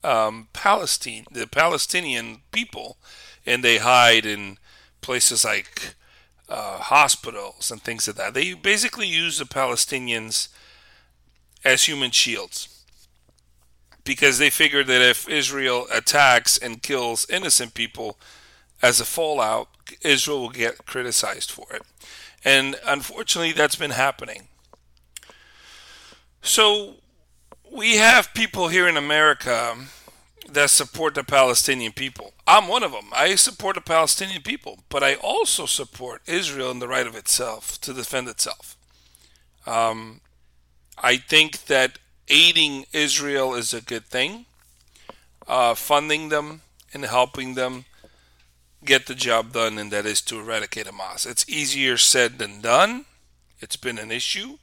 um, 0.04 0.50
Palestine, 0.54 1.26
the 1.32 1.48
Palestinian 1.48 2.44
people, 2.52 2.98
and 3.44 3.64
they 3.64 3.80
hide 3.80 4.28
in 4.28 4.60
places 5.02 5.44
like 5.44 5.96
uh, 6.48 6.78
hospitals 6.78 7.72
and 7.72 7.82
things 7.82 8.08
like 8.08 8.18
that. 8.18 8.36
They 8.36 8.54
basically 8.54 9.08
use 9.08 9.40
the 9.40 9.46
Palestinians 9.46 10.50
as 11.64 11.84
human 11.84 12.12
shields 12.12 12.80
because 14.04 14.40
they 14.40 14.50
figure 14.50 14.84
that 14.84 15.02
if 15.02 15.30
Israel 15.30 15.86
attacks 15.94 16.58
and 16.58 16.82
kills 16.82 17.30
innocent 17.30 17.74
people 17.74 18.18
as 18.82 19.00
a 19.00 19.06
fallout, 19.06 19.70
Israel 20.02 20.42
will 20.42 20.50
get 20.50 20.86
criticized 20.86 21.52
for 21.52 21.68
it. 21.72 21.84
And 22.44 22.76
unfortunately, 22.86 23.52
that's 23.52 23.76
been 23.76 23.92
happening. 23.92 24.48
So, 26.42 26.96
we 27.72 27.98
have 27.98 28.34
people 28.34 28.70
here 28.70 28.88
in 28.88 28.98
America 28.98 29.78
that 30.52 30.72
support 30.72 31.14
the 31.14 31.24
Palestinian 31.24 31.92
people. 31.92 32.34
I'm 32.48 32.68
one 32.68 32.82
of 32.82 32.92
them. 32.92 33.10
I 33.14 33.36
support 33.36 33.76
the 33.76 33.82
Palestinian 33.82 34.42
people, 34.42 34.80
but 34.90 35.04
I 35.04 35.16
also 35.16 35.66
support 35.68 36.24
Israel 36.26 36.72
in 36.72 36.80
the 36.80 36.88
right 36.88 37.06
of 37.06 37.16
itself 37.16 37.80
to 37.82 37.94
defend 37.94 38.28
itself. 38.28 38.76
Um, 39.68 40.22
I 41.02 41.18
think 41.18 41.66
that 41.66 41.98
aiding 42.28 42.86
Israel 42.94 43.56
is 43.56 43.74
a 43.74 43.82
good 43.82 44.06
thing. 44.06 44.46
Uh, 45.48 45.74
funding 45.74 46.30
them 46.30 46.62
and 46.94 47.06
helping 47.06 47.56
them 47.56 47.86
get 48.86 49.08
the 49.08 49.16
job 49.16 49.54
done, 49.54 49.78
and 49.78 49.92
that 49.92 50.06
is 50.06 50.22
to 50.22 50.40
eradicate 50.40 50.86
Hamas. 50.86 51.26
It's 51.26 51.48
easier 51.50 51.98
said 51.98 52.38
than 52.38 52.62
done. 52.62 53.06
It's 53.60 53.76
been 53.76 53.98
an 53.98 54.12
issue, 54.12 54.58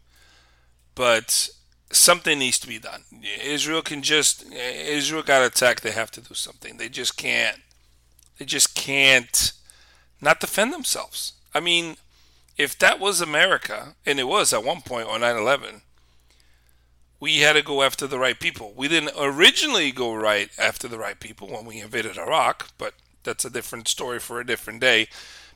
but 0.94 1.50
something 1.90 2.38
needs 2.38 2.58
to 2.60 2.68
be 2.68 2.78
done. 2.78 3.02
Israel 3.42 3.82
can 3.82 4.02
just 4.02 4.44
Israel 4.52 5.22
got 5.22 5.44
attacked. 5.44 5.82
They 5.82 5.90
have 5.90 6.10
to 6.12 6.20
do 6.20 6.34
something. 6.34 6.76
They 6.76 6.88
just 6.88 7.16
can't. 7.16 7.58
They 8.38 8.44
just 8.44 8.74
can't 8.74 9.52
not 10.20 10.40
defend 10.40 10.72
themselves. 10.72 11.32
I 11.54 11.60
mean, 11.60 11.96
if 12.56 12.78
that 12.78 12.98
was 12.98 13.20
America, 13.20 13.96
and 14.04 14.18
it 14.18 14.24
was 14.24 14.52
at 14.52 14.64
one 14.64 14.80
point 14.80 15.08
on 15.08 15.20
9/11, 15.20 15.82
we 17.18 17.38
had 17.38 17.54
to 17.54 17.62
go 17.62 17.82
after 17.82 18.06
the 18.06 18.18
right 18.18 18.38
people. 18.38 18.72
We 18.76 18.88
didn't 18.88 19.12
originally 19.18 19.90
go 19.92 20.14
right 20.14 20.50
after 20.58 20.88
the 20.88 20.98
right 20.98 21.18
people 21.18 21.48
when 21.48 21.64
we 21.64 21.80
invaded 21.80 22.18
Iraq, 22.18 22.70
but 22.78 22.94
that's 23.24 23.44
a 23.44 23.50
different 23.50 23.88
story 23.88 24.18
for 24.18 24.40
a 24.40 24.46
different 24.46 24.80
day. 24.80 25.08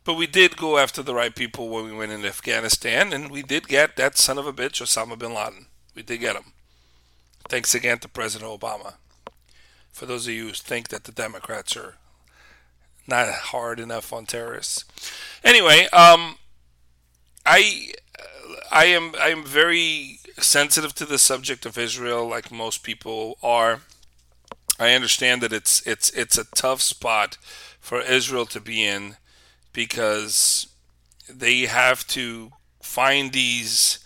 But 0.04 0.14
we 0.14 0.26
did 0.26 0.56
go 0.56 0.78
after 0.78 1.02
the 1.02 1.14
right 1.14 1.34
people 1.34 1.68
when 1.68 1.84
we 1.84 1.92
went 1.92 2.12
into 2.12 2.28
Afghanistan, 2.28 3.12
and 3.12 3.30
we 3.30 3.42
did 3.42 3.68
get 3.68 3.96
that 3.96 4.16
son 4.16 4.38
of 4.38 4.46
a 4.46 4.52
bitch, 4.52 4.80
Osama 4.80 5.18
bin 5.18 5.34
Laden. 5.34 5.66
We 5.94 6.02
did 6.02 6.18
get 6.18 6.36
him. 6.36 6.52
Thanks 7.48 7.74
again 7.74 7.98
to 7.98 8.08
President 8.08 8.50
Obama. 8.50 8.94
For 9.92 10.06
those 10.06 10.26
of 10.26 10.32
you 10.32 10.48
who 10.48 10.52
think 10.52 10.88
that 10.88 11.04
the 11.04 11.12
Democrats 11.12 11.76
are 11.76 11.96
not 13.06 13.28
hard 13.28 13.80
enough 13.80 14.12
on 14.12 14.24
terrorists. 14.24 14.84
Anyway, 15.44 15.88
um, 15.92 16.38
I 17.44 17.92
I 18.70 18.86
am 18.86 19.12
I 19.20 19.28
am 19.28 19.44
very 19.44 20.19
sensitive 20.42 20.94
to 20.96 21.06
the 21.06 21.18
subject 21.18 21.66
of 21.66 21.78
Israel, 21.78 22.28
like 22.28 22.50
most 22.50 22.82
people 22.82 23.38
are. 23.42 23.80
I 24.78 24.92
understand 24.94 25.42
that 25.42 25.52
it's 25.52 25.86
it's 25.86 26.10
it's 26.10 26.38
a 26.38 26.44
tough 26.54 26.80
spot 26.80 27.36
for 27.80 28.00
Israel 28.00 28.46
to 28.46 28.60
be 28.60 28.84
in 28.84 29.16
because 29.72 30.68
they 31.28 31.60
have 31.60 32.06
to 32.08 32.52
find 32.80 33.32
these 33.32 33.98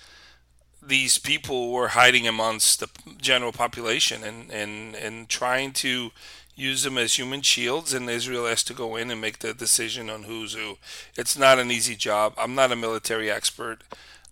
these 0.86 1.18
people 1.18 1.70
who 1.70 1.76
are 1.76 1.88
hiding 1.88 2.26
amongst 2.28 2.80
the 2.80 2.88
general 3.20 3.52
population 3.52 4.22
and, 4.22 4.50
and, 4.50 4.94
and 4.94 5.28
trying 5.28 5.72
to 5.72 6.10
use 6.54 6.82
them 6.82 6.98
as 6.98 7.18
human 7.18 7.40
shields 7.40 7.92
and 7.92 8.08
Israel 8.08 8.46
has 8.46 8.62
to 8.64 8.74
go 8.74 8.96
in 8.96 9.10
and 9.10 9.20
make 9.20 9.38
the 9.38 9.54
decision 9.54 10.10
on 10.10 10.24
who's 10.24 10.54
who. 10.54 10.76
It's 11.16 11.36
not 11.36 11.58
an 11.58 11.70
easy 11.70 11.96
job. 11.96 12.34
I'm 12.36 12.54
not 12.54 12.70
a 12.70 12.76
military 12.76 13.30
expert. 13.30 13.82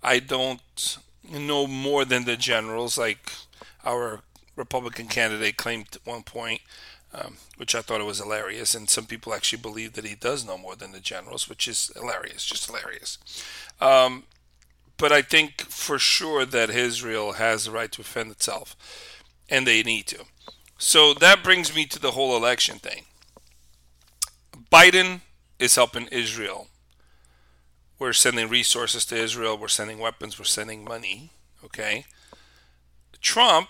I 0.03 0.19
don't 0.19 0.99
know 1.31 1.67
more 1.67 2.05
than 2.05 2.25
the 2.25 2.37
generals 2.37 2.99
like 2.99 3.33
our 3.85 4.21
Republican 4.57 5.09
candidate 5.09 5.57
claimed 5.57 5.89
at 5.95 6.07
one 6.07 6.23
point, 6.23 6.61
um, 7.15 7.37
which 7.57 7.75
I 7.75 7.83
thought 7.83 8.01
it 8.01 8.05
was 8.05 8.19
hilarious. 8.19 8.75
And 8.75 8.89
some 8.89 9.07
people 9.07 9.35
actually 9.35 9.63
believe 9.63 9.95
that 9.95 10.05
he 10.07 10.15
does 10.15 10.47
know 10.47 10.59
more 10.59 10.77
than 10.77 10.93
the 10.93 11.01
generals, 11.01 11.49
which 11.49 11.69
is 11.69 11.91
hilarious, 11.95 12.45
just 12.45 12.67
hilarious. 12.67 13.19
Um, 13.81 14.25
but 14.97 15.13
I 15.13 15.23
think 15.23 15.63
for 15.63 15.99
sure 15.99 16.45
that 16.45 16.71
Israel 16.71 17.33
has 17.33 17.65
the 17.65 17.71
right 17.73 17.91
to 17.93 18.03
defend 18.03 18.31
itself, 18.31 18.77
and 19.49 19.67
they 19.67 19.83
need 19.83 20.07
to. 20.09 20.25
So 20.79 21.15
that 21.15 21.43
brings 21.43 21.75
me 21.75 21.87
to 21.87 21.99
the 21.99 22.13
whole 22.13 22.37
election 22.37 22.79
thing. 22.79 23.05
Biden 24.71 25.21
is 25.59 25.75
helping 25.77 26.07
Israel. 26.09 26.69
We're 28.03 28.13
sending 28.13 28.49
resources 28.49 29.05
to 29.07 29.17
Israel, 29.17 29.57
we're 29.57 29.69
sending 29.69 30.01
weapons, 30.01 30.37
we're 30.37 30.45
sending 30.45 30.83
money. 30.83 31.31
Okay? 31.65 32.05
Trump 33.21 33.69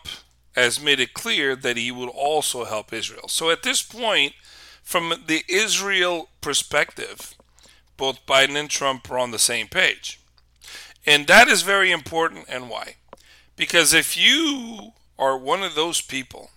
has 0.53 0.83
made 0.83 1.01
it 1.01 1.13
clear 1.13 1.55
that 1.55 1.77
he 1.77 1.93
will 1.93 2.09
also 2.09 2.65
help 2.65 2.95
Israel. 2.95 3.29
So 3.29 3.51
at 3.51 3.63
this 3.63 3.83
point, 3.83 4.33
from 4.83 5.13
the 5.27 5.43
Israel 5.51 6.31
perspective, 6.41 7.35
both 7.99 8.25
Biden 8.25 8.57
and 8.57 8.71
Trump 8.71 9.11
are 9.11 9.19
on 9.19 9.33
the 9.33 9.39
same 9.39 9.69
page. 9.69 10.19
And 11.05 11.27
that 11.27 11.49
is 11.49 11.61
very 11.61 11.91
important. 11.91 12.47
And 12.49 12.71
why? 12.71 12.95
Because 13.55 13.93
if 13.93 14.17
you 14.17 14.93
are 15.19 15.37
one 15.37 15.63
of 15.63 15.75
those 15.75 16.01
people, 16.01 16.49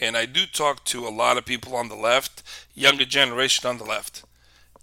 and 0.00 0.16
I 0.16 0.26
do 0.26 0.46
talk 0.46 0.82
to 0.86 1.06
a 1.06 1.10
lot 1.10 1.36
of 1.36 1.44
people 1.44 1.76
on 1.76 1.90
the 1.90 1.94
left, 1.94 2.42
younger 2.74 3.04
generation 3.04 3.70
on 3.70 3.78
the 3.78 3.84
left, 3.84 4.24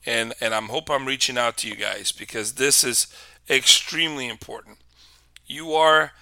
and 0.05 0.33
and 0.41 0.53
I'm 0.53 0.67
hope 0.67 0.89
I'm 0.89 1.05
reaching 1.05 1.37
out 1.37 1.57
to 1.57 1.67
you 1.67 1.75
guys 1.75 2.11
because 2.11 2.53
this 2.53 2.83
is 2.83 3.07
extremely 3.49 4.27
important. 4.27 4.77
You 5.45 5.73
are 5.73 6.13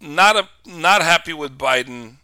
not 0.00 0.36
a, 0.36 0.48
not 0.66 1.02
happy 1.02 1.32
with 1.32 1.58
Biden 1.58 2.16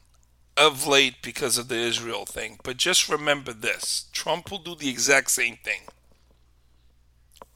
of 0.56 0.86
late 0.86 1.22
because 1.22 1.56
of 1.56 1.68
the 1.68 1.76
Israel 1.76 2.26
thing, 2.26 2.58
but 2.62 2.76
just 2.76 3.08
remember 3.08 3.52
this: 3.52 4.06
Trump 4.12 4.50
will 4.50 4.58
do 4.58 4.74
the 4.74 4.90
exact 4.90 5.30
same 5.30 5.56
thing 5.56 5.82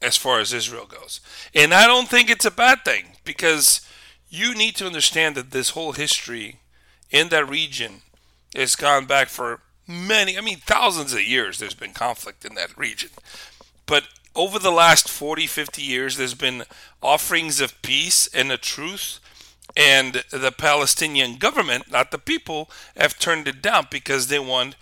as 0.01 0.17
far 0.17 0.39
as 0.39 0.53
Israel 0.53 0.85
goes. 0.85 1.21
And 1.55 1.73
I 1.73 1.87
don't 1.87 2.09
think 2.09 2.29
it's 2.29 2.45
a 2.45 2.51
bad 2.51 2.83
thing 2.83 3.15
because 3.23 3.81
you 4.29 4.53
need 4.53 4.75
to 4.75 4.85
understand 4.85 5.35
that 5.35 5.51
this 5.51 5.71
whole 5.71 5.93
history 5.93 6.59
in 7.09 7.29
that 7.29 7.49
region 7.49 8.01
has 8.55 8.75
gone 8.75 9.05
back 9.05 9.29
for 9.29 9.61
many, 9.87 10.37
I 10.37 10.41
mean, 10.41 10.57
thousands 10.57 11.13
of 11.13 11.21
years. 11.21 11.57
There's 11.59 11.73
been 11.73 11.93
conflict 11.93 12.45
in 12.45 12.55
that 12.55 12.77
region. 12.77 13.09
But 13.85 14.05
over 14.35 14.59
the 14.59 14.71
last 14.71 15.09
40, 15.09 15.47
50 15.47 15.81
years, 15.81 16.17
there's 16.17 16.33
been 16.33 16.63
offerings 17.01 17.61
of 17.61 17.81
peace 17.81 18.27
and 18.27 18.49
the 18.49 18.57
truth. 18.57 19.19
And 19.75 20.23
the 20.31 20.53
Palestinian 20.55 21.37
government, 21.37 21.91
not 21.91 22.11
the 22.11 22.19
people, 22.19 22.69
have 22.95 23.17
turned 23.17 23.47
it 23.47 23.61
down 23.61 23.87
because 23.89 24.27
they 24.27 24.39
want 24.39 24.75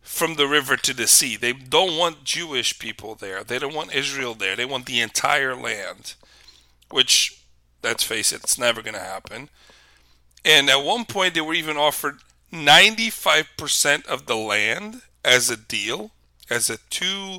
from 0.00 0.36
the 0.36 0.46
river 0.48 0.76
to 0.76 0.94
the 0.94 1.06
sea. 1.06 1.36
They 1.36 1.52
don't 1.52 1.98
want 1.98 2.24
Jewish 2.24 2.78
people 2.78 3.14
there. 3.14 3.44
They 3.44 3.58
don't 3.58 3.74
want 3.74 3.94
Israel 3.94 4.34
there. 4.34 4.56
They 4.56 4.64
want 4.64 4.86
the 4.86 5.00
entire 5.00 5.54
land, 5.54 6.14
which, 6.90 7.42
let's 7.82 8.04
face 8.04 8.32
it, 8.32 8.42
it's 8.42 8.58
never 8.58 8.80
going 8.80 8.94
to 8.94 9.00
happen. 9.00 9.50
And 10.46 10.70
at 10.70 10.82
one 10.82 11.04
point, 11.04 11.34
they 11.34 11.42
were 11.42 11.52
even 11.52 11.76
offered 11.76 12.20
95% 12.52 14.06
of 14.06 14.26
the 14.26 14.36
land 14.36 15.02
as 15.24 15.50
a 15.50 15.56
deal, 15.56 16.12
as 16.48 16.70
a 16.70 16.78
two 16.90 17.38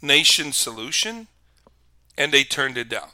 nation 0.00 0.52
solution, 0.52 1.28
and 2.18 2.32
they 2.32 2.44
turned 2.44 2.76
it 2.76 2.88
down 2.88 3.10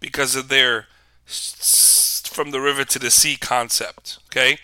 because 0.00 0.34
of 0.36 0.48
their 0.48 0.86
from 1.26 2.50
the 2.50 2.60
river 2.60 2.84
to 2.84 2.98
the 2.98 3.10
sea 3.10 3.36
concept. 3.36 4.18
Okay? 4.26 4.58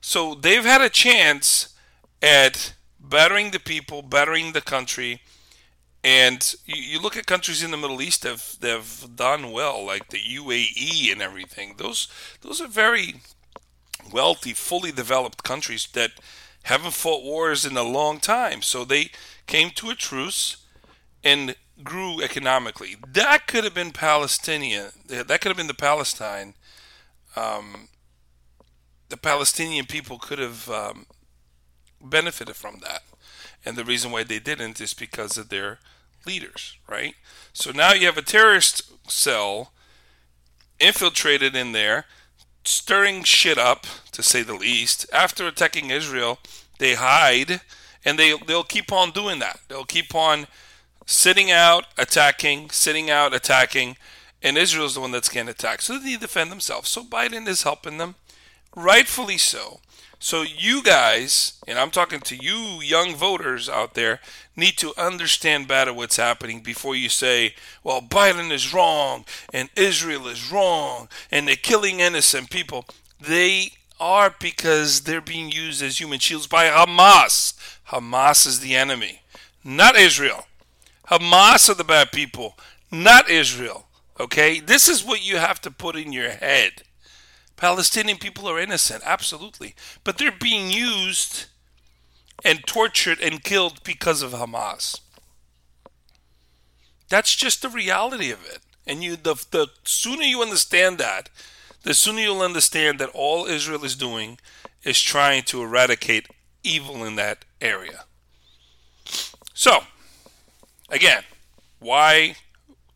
So 0.00 0.34
they've 0.34 0.64
had 0.64 0.80
a 0.80 0.88
chance 0.88 1.74
at 2.20 2.74
bettering 2.98 3.50
the 3.50 3.60
people, 3.60 4.02
bettering 4.02 4.52
the 4.52 4.60
country. 4.60 5.22
And 6.04 6.54
you, 6.66 7.00
look 7.00 7.16
at 7.16 7.26
countries 7.26 7.62
in 7.62 7.70
the 7.70 7.76
Middle 7.76 8.02
East 8.02 8.22
that 8.22 8.30
have, 8.30 8.58
have 8.62 9.16
done 9.16 9.52
well, 9.52 9.84
like 9.84 10.08
the 10.08 10.18
UAE 10.18 11.12
and 11.12 11.22
everything. 11.22 11.74
Those 11.78 12.08
those 12.40 12.60
are 12.60 12.66
very 12.66 13.20
wealthy, 14.10 14.52
fully 14.52 14.92
developed 14.92 15.42
countries 15.42 15.86
that 15.92 16.12
haven't 16.64 16.94
fought 16.94 17.22
wars 17.22 17.64
in 17.64 17.76
a 17.76 17.82
long 17.82 18.18
time. 18.18 18.62
So 18.62 18.84
they 18.84 19.10
came 19.46 19.70
to 19.70 19.90
a 19.90 19.94
truce 19.94 20.58
and 21.24 21.56
grew 21.82 22.20
economically. 22.20 22.96
That 23.06 23.46
could 23.46 23.64
have 23.64 23.74
been 23.74 23.92
Palestinian. 23.92 24.90
That 25.06 25.40
could 25.40 25.48
have 25.48 25.56
been 25.56 25.66
the 25.66 25.74
Palestine. 25.74 26.54
Um, 27.34 27.88
the 29.08 29.16
Palestinian 29.16 29.86
people 29.86 30.18
could 30.18 30.38
have 30.38 30.68
um, 30.70 31.06
benefited 32.00 32.56
from 32.56 32.80
that. 32.82 33.02
And 33.64 33.76
the 33.76 33.84
reason 33.84 34.10
why 34.10 34.24
they 34.24 34.38
didn't 34.38 34.80
is 34.80 34.94
because 34.94 35.38
of 35.38 35.48
their 35.48 35.78
leaders, 36.26 36.76
right? 36.88 37.14
So 37.52 37.70
now 37.70 37.92
you 37.92 38.06
have 38.06 38.18
a 38.18 38.22
terrorist 38.22 39.10
cell 39.10 39.72
infiltrated 40.78 41.54
in 41.54 41.72
there, 41.72 42.06
stirring 42.64 43.24
shit 43.24 43.58
up, 43.58 43.86
to 44.12 44.22
say 44.22 44.42
the 44.42 44.54
least. 44.54 45.06
After 45.12 45.46
attacking 45.46 45.90
Israel, 45.90 46.38
they 46.78 46.94
hide 46.94 47.60
and 48.04 48.18
they 48.18 48.36
they'll 48.46 48.64
keep 48.64 48.92
on 48.92 49.10
doing 49.10 49.38
that. 49.38 49.60
They'll 49.68 49.84
keep 49.84 50.14
on 50.14 50.46
sitting 51.06 51.50
out, 51.50 51.86
attacking, 51.98 52.70
sitting 52.70 53.10
out, 53.10 53.34
attacking, 53.34 53.96
and 54.42 54.56
Israel's 54.56 54.94
the 54.94 55.00
one 55.00 55.12
that's 55.12 55.28
getting 55.28 55.48
attacked. 55.48 55.82
So 55.82 55.98
they 55.98 56.16
defend 56.16 56.50
themselves. 56.50 56.88
So 56.88 57.04
Biden 57.04 57.46
is 57.46 57.62
helping 57.62 57.98
them 57.98 58.16
rightfully 58.74 59.38
so. 59.38 59.80
So 60.22 60.42
you 60.42 60.84
guys, 60.84 61.54
and 61.66 61.80
I'm 61.80 61.90
talking 61.90 62.20
to 62.20 62.36
you 62.36 62.80
young 62.80 63.16
voters 63.16 63.68
out 63.68 63.94
there, 63.94 64.20
need 64.54 64.78
to 64.78 64.94
understand 64.96 65.66
better 65.66 65.92
what's 65.92 66.16
happening 66.16 66.60
before 66.60 66.94
you 66.94 67.08
say, 67.08 67.56
well, 67.82 68.00
Biden 68.00 68.52
is 68.52 68.72
wrong 68.72 69.24
and 69.52 69.68
Israel 69.74 70.28
is 70.28 70.52
wrong 70.52 71.08
and 71.32 71.48
they're 71.48 71.56
killing 71.56 71.98
innocent 71.98 72.50
people. 72.50 72.84
They 73.20 73.72
are 73.98 74.32
because 74.38 75.00
they're 75.00 75.20
being 75.20 75.50
used 75.50 75.82
as 75.82 75.98
human 75.98 76.20
shields 76.20 76.46
by 76.46 76.66
Hamas. 76.66 77.54
Hamas 77.88 78.46
is 78.46 78.60
the 78.60 78.76
enemy, 78.76 79.22
not 79.64 79.96
Israel. 79.96 80.46
Hamas 81.08 81.68
are 81.68 81.74
the 81.74 81.82
bad 81.82 82.12
people, 82.12 82.56
not 82.92 83.28
Israel. 83.28 83.88
Okay? 84.20 84.60
This 84.60 84.88
is 84.88 85.04
what 85.04 85.26
you 85.26 85.38
have 85.38 85.60
to 85.62 85.72
put 85.72 85.96
in 85.96 86.12
your 86.12 86.30
head. 86.30 86.84
Palestinian 87.62 88.18
people 88.18 88.48
are 88.48 88.58
innocent, 88.58 89.04
absolutely. 89.06 89.76
But 90.02 90.18
they're 90.18 90.32
being 90.32 90.72
used 90.72 91.44
and 92.44 92.66
tortured 92.66 93.20
and 93.20 93.44
killed 93.44 93.84
because 93.84 94.20
of 94.20 94.32
Hamas. 94.32 94.98
That's 97.08 97.36
just 97.36 97.62
the 97.62 97.68
reality 97.68 98.32
of 98.32 98.44
it. 98.44 98.62
And 98.84 99.04
you 99.04 99.14
the, 99.14 99.36
the 99.52 99.68
sooner 99.84 100.24
you 100.24 100.42
understand 100.42 100.98
that, 100.98 101.28
the 101.84 101.94
sooner 101.94 102.22
you'll 102.22 102.42
understand 102.42 102.98
that 102.98 103.10
all 103.14 103.46
Israel 103.46 103.84
is 103.84 103.94
doing 103.94 104.40
is 104.82 105.00
trying 105.00 105.44
to 105.44 105.62
eradicate 105.62 106.26
evil 106.64 107.04
in 107.04 107.14
that 107.14 107.44
area. 107.60 108.06
So, 109.54 109.84
again, 110.90 111.22
why 111.78 112.34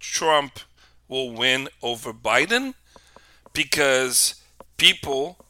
Trump 0.01 0.59
will 1.07 1.31
win 1.31 1.69
over 1.83 2.13
Biden? 2.13 2.75
Because 3.53 4.43
people 4.77 5.47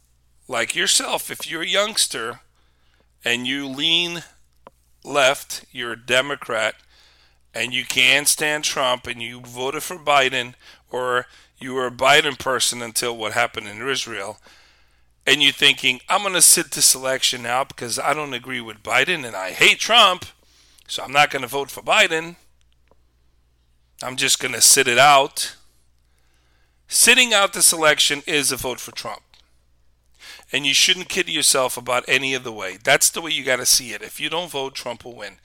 like 0.48 0.74
yourself, 0.74 1.30
if 1.30 1.50
you're 1.50 1.62
a 1.62 1.66
youngster 1.66 2.40
and 3.24 3.46
you 3.46 3.66
lean 3.66 4.22
left, 5.04 5.64
you're 5.72 5.92
a 5.92 6.06
Democrat, 6.06 6.74
and 7.54 7.72
you 7.72 7.84
can't 7.84 8.28
stand 8.28 8.64
Trump 8.64 9.06
and 9.06 9.22
you 9.22 9.40
voted 9.40 9.82
for 9.82 9.96
Biden, 9.96 10.54
or 10.90 11.26
you 11.58 11.74
were 11.74 11.86
a 11.86 11.90
Biden 11.90 12.38
person 12.38 12.82
until 12.82 13.16
what 13.16 13.32
happened 13.32 13.66
in 13.66 13.86
Israel, 13.86 14.38
and 15.26 15.42
you're 15.42 15.52
thinking, 15.52 16.00
I'm 16.08 16.22
going 16.22 16.34
to 16.34 16.42
sit 16.42 16.72
this 16.72 16.94
election 16.94 17.46
out 17.46 17.68
because 17.68 17.98
I 17.98 18.14
don't 18.14 18.34
agree 18.34 18.60
with 18.60 18.82
Biden 18.82 19.26
and 19.26 19.34
I 19.34 19.50
hate 19.50 19.78
Trump, 19.78 20.26
so 20.86 21.02
I'm 21.02 21.12
not 21.12 21.30
going 21.30 21.42
to 21.42 21.48
vote 21.48 21.70
for 21.70 21.82
Biden. 21.82 22.36
I'm 24.02 24.16
just 24.16 24.38
going 24.38 24.54
to 24.54 24.60
sit 24.60 24.86
it 24.86 24.98
out. 24.98 25.56
Sitting 26.88 27.34
out 27.34 27.52
this 27.52 27.72
election 27.72 28.22
is 28.26 28.52
a 28.52 28.56
vote 28.56 28.80
for 28.80 28.92
Trump 28.92 29.22
and 30.52 30.64
you 30.64 30.74
shouldn't 30.74 31.08
kid 31.08 31.28
yourself 31.28 31.76
about 31.76 32.04
any 32.06 32.34
of 32.34 32.44
the 32.44 32.52
way. 32.52 32.78
That's 32.82 33.10
the 33.10 33.20
way 33.20 33.30
you 33.30 33.44
got 33.44 33.56
to 33.56 33.66
see 33.66 33.92
it. 33.92 34.02
If 34.02 34.20
you 34.20 34.28
don't 34.28 34.50
vote, 34.50 34.74
Trump 34.74 35.04
will 35.04 35.16
win. 35.16 35.36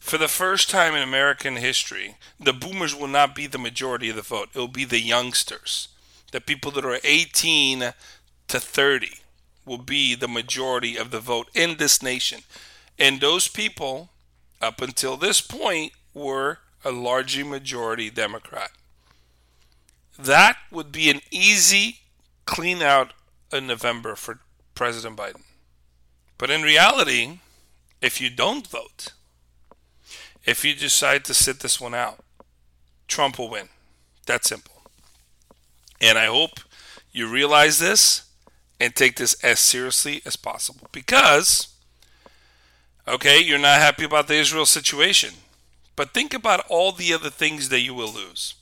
For 0.00 0.18
the 0.18 0.28
first 0.28 0.68
time 0.68 0.94
in 0.94 1.02
American 1.02 1.56
history, 1.56 2.16
the 2.38 2.52
boomers 2.52 2.94
will 2.94 3.08
not 3.08 3.34
be 3.34 3.46
the 3.46 3.58
majority 3.58 4.10
of 4.10 4.16
the 4.16 4.22
vote. 4.22 4.50
It 4.52 4.58
will 4.58 4.68
be 4.68 4.84
the 4.84 5.00
youngsters. 5.00 5.88
The 6.32 6.40
people 6.40 6.70
that 6.72 6.84
are 6.84 6.98
18 7.02 7.92
to 8.48 8.60
30 8.60 9.08
will 9.64 9.78
be 9.78 10.14
the 10.14 10.28
majority 10.28 10.96
of 10.96 11.10
the 11.10 11.20
vote 11.20 11.48
in 11.54 11.76
this 11.76 12.02
nation. 12.02 12.40
And 12.98 13.20
those 13.20 13.48
people, 13.48 14.10
up 14.60 14.82
until 14.82 15.16
this 15.16 15.40
point, 15.40 15.92
were 16.12 16.58
a 16.84 16.90
largely 16.90 17.44
majority 17.44 18.10
Democrat. 18.10 18.72
That 20.18 20.56
would 20.70 20.92
be 20.92 21.10
an 21.10 21.20
easy 21.30 22.00
clean 22.46 22.82
out 22.82 23.12
in 23.52 23.66
November 23.66 24.14
for 24.14 24.40
President 24.74 25.16
Biden. 25.16 25.42
But 26.38 26.50
in 26.50 26.62
reality, 26.62 27.38
if 28.00 28.20
you 28.20 28.30
don't 28.30 28.66
vote, 28.66 29.08
if 30.44 30.64
you 30.64 30.74
decide 30.74 31.24
to 31.24 31.34
sit 31.34 31.60
this 31.60 31.80
one 31.80 31.94
out, 31.94 32.18
Trump 33.08 33.38
will 33.38 33.48
win. 33.48 33.68
That 34.26 34.44
simple. 34.44 34.82
And 36.00 36.18
I 36.18 36.26
hope 36.26 36.60
you 37.12 37.28
realize 37.28 37.78
this 37.78 38.24
and 38.80 38.94
take 38.94 39.16
this 39.16 39.34
as 39.44 39.58
seriously 39.58 40.20
as 40.26 40.36
possible 40.36 40.88
because, 40.92 41.68
okay, 43.06 43.40
you're 43.40 43.58
not 43.58 43.80
happy 43.80 44.04
about 44.04 44.28
the 44.28 44.34
Israel 44.34 44.66
situation, 44.66 45.34
but 45.96 46.12
think 46.12 46.34
about 46.34 46.64
all 46.68 46.92
the 46.92 47.14
other 47.14 47.30
things 47.30 47.68
that 47.68 47.80
you 47.80 47.94
will 47.94 48.12
lose. 48.12 48.54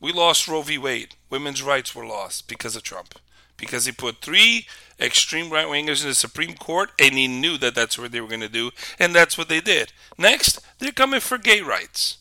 We 0.00 0.12
lost 0.12 0.46
Roe 0.46 0.62
v. 0.62 0.78
Wade. 0.78 1.14
Women's 1.30 1.62
rights 1.62 1.94
were 1.94 2.06
lost 2.06 2.48
because 2.48 2.76
of 2.76 2.82
Trump 2.82 3.14
because 3.56 3.86
he 3.86 3.92
put 3.92 4.20
three 4.20 4.66
extreme 5.00 5.50
right 5.50 5.66
wingers 5.66 6.02
in 6.02 6.08
the 6.08 6.14
Supreme 6.14 6.54
Court 6.54 6.90
and 6.98 7.14
he 7.14 7.28
knew 7.28 7.58
that 7.58 7.74
that's 7.74 7.98
what 7.98 8.12
they 8.12 8.20
were 8.20 8.28
going 8.28 8.40
to 8.40 8.48
do, 8.48 8.70
and 8.98 9.14
that's 9.14 9.36
what 9.36 9.48
they 9.48 9.60
did. 9.60 9.92
Next, 10.18 10.60
they're 10.78 10.92
coming 10.92 11.20
for 11.20 11.38
gay 11.38 11.60
rights. 11.60 12.18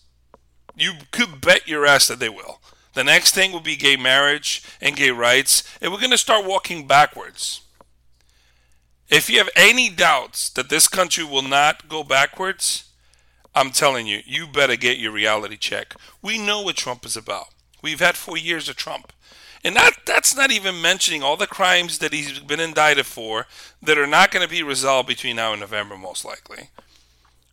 You 0.75 0.93
could 1.11 1.41
bet 1.41 1.67
your 1.67 1.85
ass 1.85 2.07
that 2.07 2.19
they 2.19 2.29
will. 2.29 2.59
The 2.93 3.03
next 3.03 3.33
thing 3.33 3.51
will 3.51 3.61
be 3.61 3.75
gay 3.75 3.97
marriage 3.97 4.63
and 4.81 4.95
gay 4.95 5.11
rights, 5.11 5.63
and 5.81 5.91
we're 5.91 5.99
going 5.99 6.11
to 6.11 6.17
start 6.17 6.45
walking 6.45 6.87
backwards. 6.87 7.61
If 9.09 9.29
you 9.29 9.37
have 9.37 9.49
any 9.55 9.89
doubts 9.89 10.49
that 10.49 10.69
this 10.69 10.87
country 10.87 11.23
will 11.23 11.43
not 11.43 11.87
go 11.87 12.03
backwards, 12.03 12.85
I'm 13.53 13.71
telling 13.71 14.07
you, 14.07 14.21
you 14.25 14.47
better 14.47 14.75
get 14.75 14.97
your 14.97 15.11
reality 15.11 15.57
check. 15.57 15.93
We 16.21 16.37
know 16.37 16.61
what 16.61 16.75
Trump 16.75 17.05
is 17.05 17.15
about. 17.15 17.47
We've 17.85 17.99
had 17.99 18.17
four 18.17 18.35
years 18.35 18.67
of 18.67 18.75
Trump. 18.75 19.13
And 19.63 19.75
that 19.75 19.91
that's 20.07 20.35
not 20.35 20.49
even 20.49 20.81
mentioning 20.81 21.21
all 21.21 21.37
the 21.37 21.45
crimes 21.45 21.99
that 21.99 22.13
he's 22.13 22.39
been 22.39 22.59
indicted 22.59 23.05
for 23.05 23.45
that 23.79 23.99
are 23.99 24.07
not 24.07 24.31
going 24.31 24.43
to 24.43 24.49
be 24.49 24.63
resolved 24.63 25.07
between 25.07 25.35
now 25.35 25.51
and 25.51 25.61
November, 25.61 25.95
most 25.95 26.25
likely. 26.25 26.69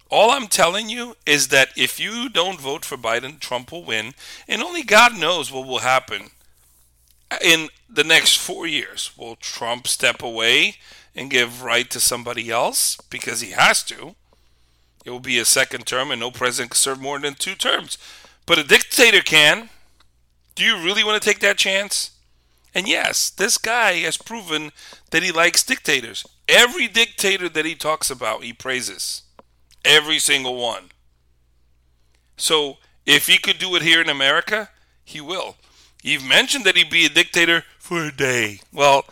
All 0.08 0.30
I'm 0.30 0.46
telling 0.46 0.88
you 0.88 1.16
is 1.26 1.48
that 1.48 1.68
if 1.76 2.00
you 2.00 2.30
don't 2.30 2.58
vote 2.58 2.86
for 2.86 2.96
Biden, 2.96 3.40
Trump 3.40 3.72
will 3.72 3.84
win, 3.84 4.14
and 4.48 4.62
only 4.62 4.82
God 4.82 5.18
knows 5.18 5.52
what 5.52 5.66
will 5.66 5.80
happen 5.80 6.30
in 7.44 7.68
the 7.86 8.02
next 8.02 8.38
four 8.38 8.66
years. 8.66 9.10
Will 9.18 9.36
Trump 9.36 9.86
step 9.86 10.22
away 10.22 10.76
and 11.14 11.30
give 11.30 11.62
right 11.62 11.90
to 11.90 12.00
somebody 12.00 12.50
else 12.50 12.96
because 13.10 13.42
he 13.42 13.50
has 13.50 13.82
to? 13.82 14.14
It 15.04 15.10
will 15.10 15.20
be 15.20 15.38
a 15.38 15.44
second 15.44 15.84
term, 15.84 16.10
and 16.10 16.20
no 16.20 16.30
president 16.30 16.70
can 16.70 16.76
serve 16.76 17.02
more 17.02 17.18
than 17.18 17.34
two 17.34 17.54
terms. 17.54 17.98
But 18.46 18.58
a 18.58 18.64
dictator 18.64 19.20
can. 19.20 19.68
Do 20.54 20.64
you 20.64 20.76
really 20.76 21.04
want 21.04 21.20
to 21.20 21.28
take 21.28 21.40
that 21.40 21.58
chance? 21.58 22.12
And 22.74 22.88
yes, 22.88 23.30
this 23.30 23.58
guy 23.58 23.94
has 24.00 24.16
proven 24.16 24.70
that 25.10 25.22
he 25.22 25.30
likes 25.30 25.62
dictators. 25.62 26.26
Every 26.48 26.88
dictator 26.88 27.48
that 27.48 27.64
he 27.64 27.74
talks 27.74 28.10
about, 28.10 28.44
he 28.44 28.52
praises. 28.52 29.22
Every 29.84 30.18
single 30.18 30.56
one. 30.56 30.90
So 32.36 32.78
if 33.04 33.26
he 33.26 33.38
could 33.38 33.58
do 33.58 33.74
it 33.76 33.82
here 33.82 34.00
in 34.00 34.08
America, 34.08 34.70
he 35.04 35.20
will. 35.20 35.56
You've 36.02 36.24
mentioned 36.24 36.64
that 36.64 36.76
he'd 36.76 36.90
be 36.90 37.06
a 37.06 37.10
dictator 37.10 37.64
for 37.78 38.06
a 38.06 38.12
day. 38.12 38.60
Well, 38.72 39.04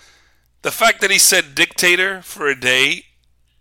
the 0.62 0.70
fact 0.70 1.00
that 1.00 1.10
he 1.10 1.18
said 1.18 1.54
dictator 1.54 2.22
for 2.22 2.46
a 2.46 2.58
day 2.58 3.04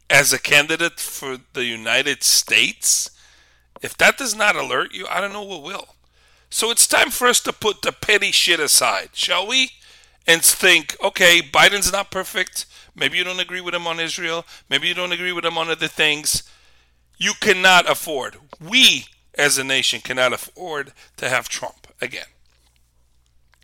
as 0.10 0.34
a 0.34 0.40
candidate 0.40 1.00
for 1.00 1.38
the 1.54 1.66
United 1.66 2.24
States, 2.24 3.12
if 3.82 3.98
that 3.98 4.18
does 4.18 4.36
not 4.36 4.56
alert 4.56 4.94
you, 4.94 5.06
I 5.08 5.22
don't 5.22 5.34
know 5.34 5.44
what 5.44 5.64
will. 5.64 5.96
So 6.50 6.72
it's 6.72 6.88
time 6.88 7.12
for 7.12 7.28
us 7.28 7.40
to 7.42 7.54
put 7.54 7.82
the 7.82 7.92
petty 7.92 8.32
shit 8.32 8.60
aside, 8.60 9.10
shall 9.14 9.48
we? 9.48 9.72
And 10.28 10.44
think, 10.44 10.96
okay, 11.04 11.42
Biden's 11.42 11.92
not 11.92 12.12
perfect. 12.12 12.66
Maybe 12.96 13.18
you 13.18 13.24
don't 13.24 13.40
agree 13.40 13.62
with 13.62 13.74
him 13.74 13.88
on 13.88 14.00
Israel. 14.00 14.46
Maybe 14.70 14.88
you 14.88 14.94
don't 14.94 15.12
agree 15.12 15.32
with 15.32 15.46
him 15.46 15.58
on 15.58 15.70
other 15.70 15.88
things. 15.88 16.44
You 17.18 17.34
cannot 17.40 17.90
afford, 17.90 18.38
we 18.60 19.06
as 19.36 19.58
a 19.58 19.64
nation 19.64 20.02
cannot 20.02 20.34
afford 20.34 20.94
to 21.18 21.30
have 21.30 21.50
Trump 21.50 21.88
again. 22.02 22.26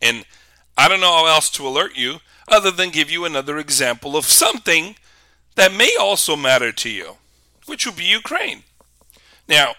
And 0.01 0.25
I 0.77 0.87
don't 0.87 1.01
know 1.01 1.13
how 1.13 1.25
else 1.27 1.49
to 1.51 1.67
alert 1.67 1.97
you 1.97 2.19
other 2.47 2.71
than 2.71 2.89
give 2.89 3.09
you 3.09 3.25
another 3.25 3.57
example 3.57 4.15
of 4.15 4.25
something 4.25 4.95
that 5.55 5.73
may 5.73 5.95
also 5.99 6.35
matter 6.35 6.71
to 6.71 6.89
you, 6.89 7.17
which 7.65 7.85
would 7.85 7.95
be 7.95 8.03
Ukraine. 8.03 8.63
Now, 9.47 9.75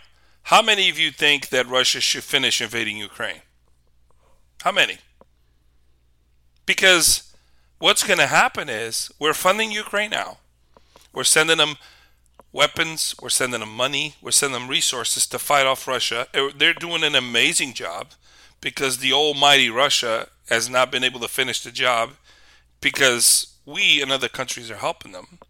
how 0.46 0.62
many 0.62 0.88
of 0.88 0.96
you 0.96 1.10
think 1.10 1.48
that 1.48 1.66
Russia 1.66 2.00
should 2.00 2.22
finish 2.22 2.60
invading 2.60 2.96
Ukraine? 2.96 3.42
How 4.62 4.70
many? 4.70 4.98
Because 6.66 7.34
what's 7.80 8.04
going 8.04 8.20
to 8.20 8.28
happen 8.28 8.68
is 8.68 9.10
we're 9.18 9.34
funding 9.34 9.72
Ukraine 9.72 10.10
now. 10.10 10.38
We're 11.12 11.24
sending 11.24 11.56
them 11.56 11.74
weapons, 12.52 13.16
we're 13.20 13.28
sending 13.28 13.58
them 13.58 13.74
money, 13.74 14.14
we're 14.22 14.30
sending 14.30 14.60
them 14.60 14.68
resources 14.68 15.26
to 15.26 15.40
fight 15.40 15.66
off 15.66 15.88
Russia. 15.88 16.28
They're 16.32 16.74
doing 16.74 17.02
an 17.02 17.16
amazing 17.16 17.74
job 17.74 18.12
because 18.60 18.98
the 18.98 19.12
almighty 19.12 19.68
Russia 19.68 20.28
has 20.48 20.70
not 20.70 20.92
been 20.92 21.02
able 21.02 21.18
to 21.20 21.28
finish 21.28 21.60
the 21.60 21.72
job 21.72 22.10
because 22.80 23.56
we 23.66 24.00
and 24.00 24.12
other 24.12 24.28
countries 24.28 24.70
are 24.70 24.76
helping 24.76 25.10
them, 25.10 25.40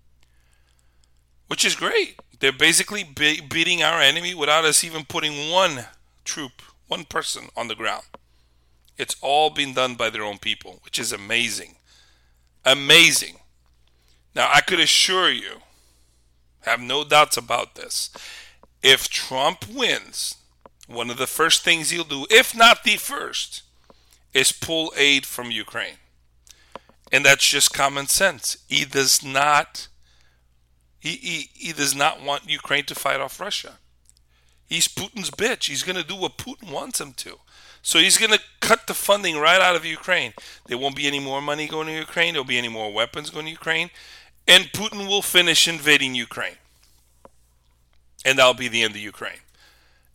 which 1.49 1.67
is 1.67 1.77
great. 1.77 2.19
They're 2.39 2.53
basically 2.53 3.05
be- 3.05 3.41
beating 3.41 3.83
our 3.83 4.01
enemy 4.01 4.35
without 4.35 4.65
us 4.65 4.85
even 4.85 5.05
putting 5.05 5.51
one 5.51 5.87
troop, 6.25 6.63
one 6.87 7.05
person 7.05 7.49
on 7.57 7.69
the 7.69 7.75
ground. 7.75 8.05
It's 8.99 9.17
all 9.21 9.51
being 9.51 9.75
done 9.75 9.95
by 9.95 10.11
their 10.11 10.23
own 10.23 10.39
people, 10.39 10.81
which 10.85 10.99
is 10.99 11.13
amazing. 11.13 11.77
Amazing. 12.65 13.37
Now, 14.35 14.51
I 14.53 14.61
could 14.61 14.81
assure 14.81 15.31
you, 15.31 15.63
have 16.63 16.81
no 16.81 17.05
doubts 17.05 17.37
about 17.37 17.75
this. 17.75 18.11
If 18.83 19.09
Trump 19.09 19.65
wins, 19.69 20.37
one 20.87 21.11
of 21.11 21.17
the 21.17 21.27
first 21.27 21.63
things 21.63 21.91
he'll 21.91 22.05
do, 22.05 22.27
if 22.31 22.57
not 22.57 22.85
the 22.85 22.97
first, 22.97 23.63
is 24.35 24.53
pull 24.53 24.93
aid 24.97 25.25
from 25.25 25.51
Ukraine. 25.51 25.97
And 27.13 27.25
that's 27.25 27.49
just 27.49 27.73
common 27.73 28.09
sense. 28.09 28.59
He 28.69 28.85
does 28.85 29.25
not 29.25 29.89
he, 31.07 31.17
he, 31.17 31.51
he 31.55 31.73
does 31.73 31.95
not 31.95 32.21
want 32.21 32.51
Ukraine 32.51 32.85
to 32.87 32.95
fight 32.95 33.21
off 33.21 33.39
Russia. 33.39 33.79
He's 34.67 34.89
Putin's 34.89 35.31
bitch. 35.31 35.69
He's 35.69 35.85
going 35.85 35.97
to 35.97 36.03
do 36.03 36.17
what 36.17 36.37
Putin 36.37 36.73
wants 36.73 37.01
him 37.01 37.13
to. 37.13 37.39
So 37.81 38.01
he's 38.01 38.19
going 38.19 38.33
to 38.33 38.41
cut 38.59 38.89
the 38.89 38.95
funding 38.95 39.39
right 39.39 39.61
out 39.61 39.77
of 39.77 39.85
Ukraine. 39.85 40.33
There 40.67 40.77
won't 40.77 40.97
be 40.97 41.07
any 41.07 41.21
more 41.21 41.41
money 41.41 41.69
going 41.69 41.87
to 41.87 41.93
Ukraine. 41.93 42.33
There'll 42.33 42.45
be 42.45 42.59
any 42.59 42.69
more 42.69 42.93
weapons 42.93 43.31
going 43.31 43.45
to 43.45 43.53
Ukraine. 43.53 43.91
And 44.49 44.65
Putin 44.73 45.07
will 45.07 45.23
finish 45.23 45.69
invading 45.69 46.17
Ukraine. 46.17 46.57
And 48.25 48.37
that'll 48.37 48.55
be 48.55 48.67
the 48.67 48.83
end 48.83 48.97
of 48.97 49.01
Ukraine. 49.01 49.39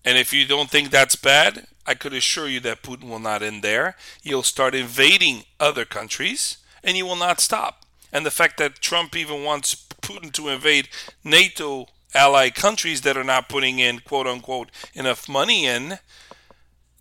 And 0.04 0.18
if 0.18 0.34
you 0.34 0.46
don't 0.46 0.70
think 0.70 0.90
that's 0.90 1.16
bad, 1.16 1.68
I 1.88 1.94
could 1.94 2.14
assure 2.14 2.50
you 2.50 2.60
that 2.62 2.84
Putin 2.84 3.08
will 3.08 3.20
not 3.20 3.42
end 3.42 3.64
there. 3.64 3.96
He'll 4.22 4.44
start 4.44 4.76
invading 4.76 5.44
other 5.58 5.86
countries 5.86 6.58
and 6.84 6.98
he 6.98 7.04
will 7.04 7.16
not 7.16 7.40
stop. 7.40 7.86
And 8.12 8.26
the 8.26 8.32
fact 8.32 8.58
that 8.58 8.82
Trump 8.82 9.16
even 9.16 9.46
wants 9.46 9.88
Putin 10.02 10.32
to 10.34 10.50
invade 10.50 10.90
NATO 11.24 11.88
allied 12.14 12.56
countries 12.56 13.02
that 13.02 13.18
are 13.18 13.24
not 13.24 13.50
putting 13.50 13.80
in 13.80 14.00
quote 14.00 14.28
unquote 14.28 14.70
enough 14.94 15.30
money 15.30 15.66
in, 15.66 16.00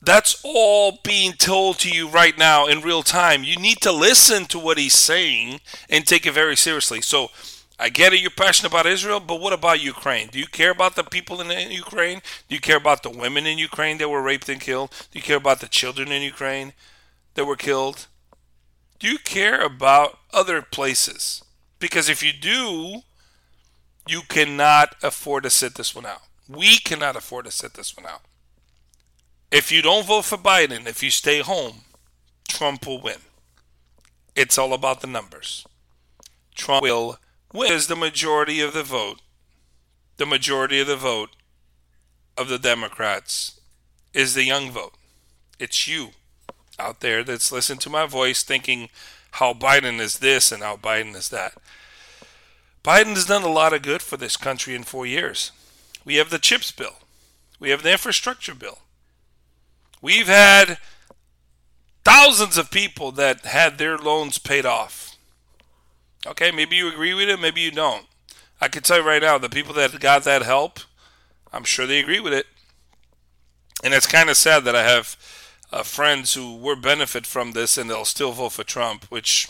that's 0.02 0.40
all 0.44 0.98
being 1.04 1.32
told 1.32 1.78
to 1.80 1.90
you 1.90 2.08
right 2.08 2.38
now 2.38 2.66
in 2.66 2.80
real 2.80 3.02
time. 3.02 3.44
You 3.44 3.56
need 3.56 3.78
to 3.82 3.92
listen 3.92 4.46
to 4.46 4.58
what 4.58 4.78
he's 4.78 4.94
saying 4.94 5.60
and 5.90 6.06
take 6.06 6.26
it 6.26 6.32
very 6.32 6.56
seriously. 6.56 7.02
So 7.02 7.30
I 7.78 7.88
get 7.88 8.12
it, 8.12 8.20
you're 8.20 8.30
passionate 8.30 8.72
about 8.72 8.86
Israel, 8.86 9.20
but 9.20 9.40
what 9.40 9.52
about 9.52 9.82
Ukraine? 9.82 10.28
Do 10.28 10.38
you 10.38 10.46
care 10.46 10.70
about 10.70 10.96
the 10.96 11.02
people 11.04 11.40
in 11.40 11.70
Ukraine? 11.70 12.20
Do 12.48 12.54
you 12.54 12.60
care 12.60 12.76
about 12.76 13.02
the 13.02 13.10
women 13.10 13.46
in 13.46 13.58
Ukraine 13.58 13.98
that 13.98 14.08
were 14.08 14.22
raped 14.22 14.48
and 14.48 14.60
killed? 14.60 14.90
Do 15.10 15.18
you 15.18 15.22
care 15.22 15.38
about 15.38 15.60
the 15.60 15.68
children 15.68 16.12
in 16.12 16.22
Ukraine 16.22 16.72
that 17.34 17.46
were 17.46 17.56
killed? 17.56 18.06
Do 18.98 19.08
you 19.08 19.18
care 19.18 19.62
about 19.62 20.18
other 20.32 20.60
places? 20.60 21.42
Because 21.80 22.08
if 22.08 22.22
you 22.22 22.32
do, 22.32 23.02
you 24.06 24.20
cannot 24.28 24.94
afford 25.02 25.42
to 25.44 25.50
sit 25.50 25.74
this 25.74 25.94
one 25.94 26.06
out. 26.06 26.22
We 26.48 26.78
cannot 26.78 27.16
afford 27.16 27.46
to 27.46 27.50
sit 27.50 27.74
this 27.74 27.96
one 27.96 28.06
out. 28.06 28.22
If 29.50 29.72
you 29.72 29.82
don't 29.82 30.06
vote 30.06 30.26
for 30.26 30.36
Biden, 30.36 30.86
if 30.86 31.02
you 31.02 31.10
stay 31.10 31.40
home, 31.40 31.82
Trump 32.46 32.86
will 32.86 33.00
win. 33.00 33.18
It's 34.36 34.58
all 34.58 34.72
about 34.72 35.00
the 35.00 35.06
numbers. 35.06 35.66
Trump 36.54 36.82
will 36.82 37.18
win 37.52 37.72
is 37.72 37.86
the 37.86 37.96
majority 37.96 38.60
of 38.60 38.74
the 38.74 38.82
vote. 38.82 39.20
The 40.18 40.26
majority 40.26 40.80
of 40.80 40.86
the 40.86 40.96
vote 40.96 41.30
of 42.36 42.48
the 42.48 42.58
Democrats 42.58 43.60
is 44.12 44.34
the 44.34 44.44
young 44.44 44.70
vote. 44.70 44.94
It's 45.58 45.88
you 45.88 46.10
out 46.78 47.00
there 47.00 47.24
that's 47.24 47.52
listening 47.52 47.78
to 47.80 47.90
my 47.90 48.06
voice 48.06 48.42
thinking 48.42 48.88
how 49.32 49.52
Biden 49.52 50.00
is 50.00 50.18
this 50.18 50.52
and 50.52 50.62
how 50.62 50.76
Biden 50.76 51.14
is 51.14 51.28
that. 51.28 51.54
Biden 52.82 53.14
has 53.14 53.26
done 53.26 53.42
a 53.42 53.48
lot 53.48 53.72
of 53.72 53.82
good 53.82 54.02
for 54.02 54.16
this 54.16 54.36
country 54.36 54.74
in 54.74 54.84
four 54.84 55.06
years. 55.06 55.52
We 56.04 56.16
have 56.16 56.30
the 56.30 56.38
CHIPS 56.38 56.72
bill, 56.72 56.96
we 57.58 57.70
have 57.70 57.82
the 57.82 57.92
infrastructure 57.92 58.54
bill. 58.54 58.78
We've 60.02 60.28
had 60.28 60.78
thousands 62.04 62.56
of 62.56 62.70
people 62.70 63.12
that 63.12 63.44
had 63.44 63.76
their 63.76 63.98
loans 63.98 64.38
paid 64.38 64.64
off. 64.64 65.16
Okay, 66.26 66.50
maybe 66.50 66.76
you 66.76 66.88
agree 66.88 67.12
with 67.12 67.28
it, 67.28 67.40
maybe 67.40 67.60
you 67.60 67.70
don't. 67.70 68.06
I 68.60 68.68
can 68.68 68.82
tell 68.82 68.98
you 68.98 69.06
right 69.06 69.22
now, 69.22 69.38
the 69.38 69.48
people 69.48 69.74
that 69.74 69.98
got 70.00 70.24
that 70.24 70.42
help, 70.42 70.80
I'm 71.52 71.64
sure 71.64 71.86
they 71.86 72.00
agree 72.00 72.20
with 72.20 72.32
it. 72.32 72.46
And 73.82 73.94
it's 73.94 74.06
kind 74.06 74.28
of 74.28 74.36
sad 74.36 74.64
that 74.64 74.76
I 74.76 74.82
have 74.82 75.16
uh, 75.72 75.82
friends 75.82 76.34
who 76.34 76.54
will 76.54 76.76
benefit 76.76 77.26
from 77.26 77.52
this 77.52 77.78
and 77.78 77.88
they'll 77.88 78.04
still 78.04 78.32
vote 78.32 78.52
for 78.52 78.64
Trump, 78.64 79.04
which 79.04 79.48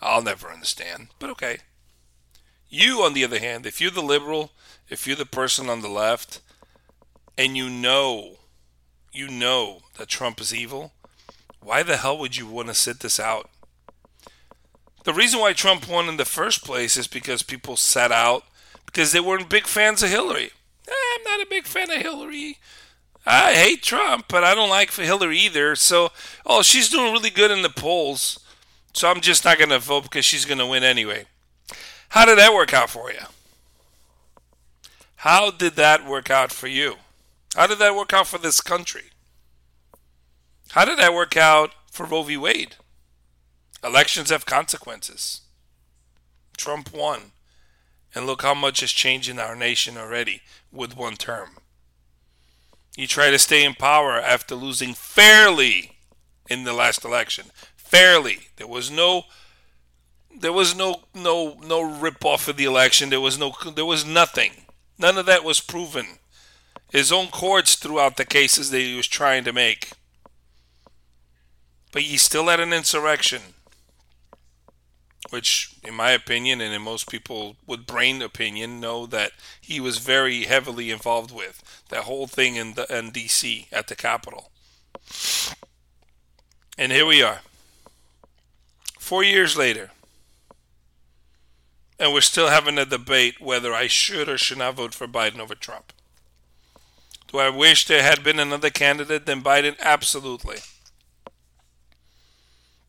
I'll 0.00 0.22
never 0.22 0.48
understand. 0.48 1.08
But 1.18 1.30
okay. 1.30 1.58
You, 2.68 3.02
on 3.02 3.14
the 3.14 3.24
other 3.24 3.38
hand, 3.38 3.66
if 3.66 3.80
you're 3.80 3.90
the 3.90 4.02
liberal, 4.02 4.50
if 4.88 5.06
you're 5.06 5.16
the 5.16 5.26
person 5.26 5.68
on 5.68 5.80
the 5.80 5.88
left, 5.88 6.40
and 7.38 7.56
you 7.56 7.70
know, 7.70 8.36
you 9.12 9.28
know 9.28 9.80
that 9.96 10.08
Trump 10.08 10.40
is 10.40 10.54
evil, 10.54 10.92
why 11.60 11.82
the 11.82 11.96
hell 11.96 12.18
would 12.18 12.36
you 12.36 12.46
want 12.46 12.68
to 12.68 12.74
sit 12.74 13.00
this 13.00 13.18
out? 13.18 13.48
The 15.04 15.12
reason 15.12 15.40
why 15.40 15.52
Trump 15.52 15.88
won 15.88 16.08
in 16.08 16.16
the 16.16 16.24
first 16.24 16.64
place 16.64 16.96
is 16.96 17.06
because 17.06 17.42
people 17.42 17.76
sat 17.76 18.10
out 18.10 18.44
because 18.86 19.12
they 19.12 19.20
weren't 19.20 19.48
big 19.48 19.66
fans 19.66 20.02
of 20.02 20.10
Hillary. 20.10 20.50
Eh, 20.88 20.92
I'm 20.92 21.24
not 21.24 21.46
a 21.46 21.50
big 21.50 21.64
fan 21.64 21.90
of 21.90 21.98
Hillary. 21.98 22.58
I 23.26 23.54
hate 23.54 23.82
Trump, 23.82 24.26
but 24.28 24.44
I 24.44 24.54
don't 24.54 24.68
like 24.68 24.92
Hillary 24.92 25.38
either. 25.38 25.74
So, 25.76 26.10
oh, 26.44 26.62
she's 26.62 26.90
doing 26.90 27.12
really 27.12 27.30
good 27.30 27.50
in 27.50 27.62
the 27.62 27.70
polls. 27.70 28.38
So 28.92 29.10
I'm 29.10 29.20
just 29.20 29.44
not 29.44 29.58
going 29.58 29.70
to 29.70 29.78
vote 29.78 30.04
because 30.04 30.24
she's 30.24 30.44
going 30.44 30.58
to 30.58 30.66
win 30.66 30.84
anyway. 30.84 31.24
How 32.10 32.24
did 32.24 32.38
that 32.38 32.54
work 32.54 32.72
out 32.72 32.90
for 32.90 33.10
you? 33.10 33.18
How 35.16 35.50
did 35.50 35.74
that 35.76 36.06
work 36.06 36.30
out 36.30 36.52
for 36.52 36.68
you? 36.68 36.96
How 37.56 37.66
did 37.66 37.78
that 37.78 37.96
work 37.96 38.12
out 38.12 38.26
for 38.26 38.38
this 38.38 38.60
country? 38.60 39.04
How 40.70 40.84
did 40.84 40.98
that 40.98 41.14
work 41.14 41.36
out 41.36 41.70
for 41.90 42.04
Roe 42.04 42.22
v. 42.22 42.36
Wade? 42.36 42.76
Elections 43.82 44.30
have 44.30 44.46
consequences. 44.46 45.40
Trump 46.56 46.92
won. 46.92 47.32
And 48.14 48.26
look 48.26 48.42
how 48.42 48.54
much 48.54 48.80
has 48.80 48.92
changed 48.92 49.28
in 49.28 49.38
our 49.38 49.56
nation 49.56 49.96
already 49.96 50.42
with 50.70 50.96
one 50.96 51.16
term. 51.16 51.56
He 52.96 53.06
try 53.06 53.30
to 53.30 53.38
stay 53.38 53.64
in 53.64 53.74
power 53.74 54.20
after 54.20 54.54
losing 54.54 54.94
fairly 54.94 55.98
in 56.48 56.64
the 56.64 56.72
last 56.72 57.04
election. 57.04 57.46
Fairly. 57.76 58.48
There 58.56 58.66
was 58.66 58.90
no 58.90 59.24
there 60.36 60.52
was 60.52 60.76
no 60.76 61.02
no 61.14 61.56
no 61.62 61.80
rip 61.80 62.24
off 62.24 62.48
of 62.48 62.56
the 62.56 62.64
election. 62.64 63.10
There 63.10 63.20
was 63.20 63.38
no 63.38 63.54
there 63.74 63.84
was 63.84 64.04
nothing. 64.04 64.52
None 64.98 65.18
of 65.18 65.26
that 65.26 65.44
was 65.44 65.60
proven. 65.60 66.18
His 66.90 67.10
own 67.10 67.28
courts 67.28 67.74
threw 67.74 67.98
out 67.98 68.16
the 68.16 68.24
cases 68.24 68.70
that 68.70 68.78
he 68.78 68.96
was 68.96 69.08
trying 69.08 69.42
to 69.44 69.52
make. 69.52 69.90
But 71.92 72.02
he 72.02 72.16
still 72.16 72.46
had 72.46 72.60
an 72.60 72.72
insurrection 72.72 73.42
which, 75.34 75.74
in 75.82 75.94
my 75.94 76.12
opinion, 76.12 76.60
and 76.60 76.72
in 76.72 76.80
most 76.80 77.10
people 77.10 77.56
with 77.66 77.88
brain 77.88 78.22
opinion, 78.22 78.78
know 78.78 79.04
that 79.04 79.32
he 79.60 79.80
was 79.80 79.98
very 79.98 80.44
heavily 80.44 80.92
involved 80.92 81.34
with 81.34 81.60
that 81.88 82.04
whole 82.04 82.28
thing 82.28 82.54
in 82.54 82.74
the 82.74 82.86
in 82.96 83.10
D.C. 83.10 83.66
at 83.72 83.88
the 83.88 83.96
Capitol. 83.96 84.52
And 86.78 86.92
here 86.92 87.04
we 87.04 87.20
are, 87.20 87.40
four 89.00 89.24
years 89.24 89.56
later, 89.56 89.90
and 91.98 92.12
we're 92.12 92.20
still 92.20 92.48
having 92.48 92.78
a 92.78 92.84
debate 92.86 93.40
whether 93.40 93.74
I 93.74 93.88
should 93.88 94.28
or 94.28 94.38
should 94.38 94.58
not 94.58 94.76
vote 94.76 94.94
for 94.94 95.08
Biden 95.08 95.40
over 95.40 95.56
Trump. 95.56 95.92
Do 97.26 97.38
I 97.38 97.48
wish 97.48 97.86
there 97.86 98.04
had 98.04 98.22
been 98.22 98.38
another 98.38 98.70
candidate 98.70 99.26
than 99.26 99.42
Biden? 99.42 99.76
Absolutely. 99.80 100.58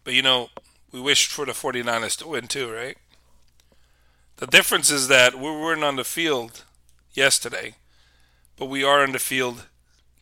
But 0.04 0.14
you 0.14 0.22
know, 0.22 0.50
we 0.96 1.02
wished 1.02 1.30
for 1.30 1.46
the 1.46 1.52
49ers 1.52 2.18
to 2.20 2.28
win 2.30 2.48
too, 2.48 2.72
right? 2.72 2.98
The 4.38 4.48
difference 4.48 4.90
is 4.90 5.10
that 5.10 5.36
we 5.36 5.42
weren't 5.42 5.84
on 5.84 5.98
the 5.98 6.06
field 6.06 6.64
yesterday, 7.14 7.76
but 8.56 8.68
we 8.68 8.82
are 8.82 9.04
on 9.04 9.12
the 9.12 9.20
field 9.20 9.66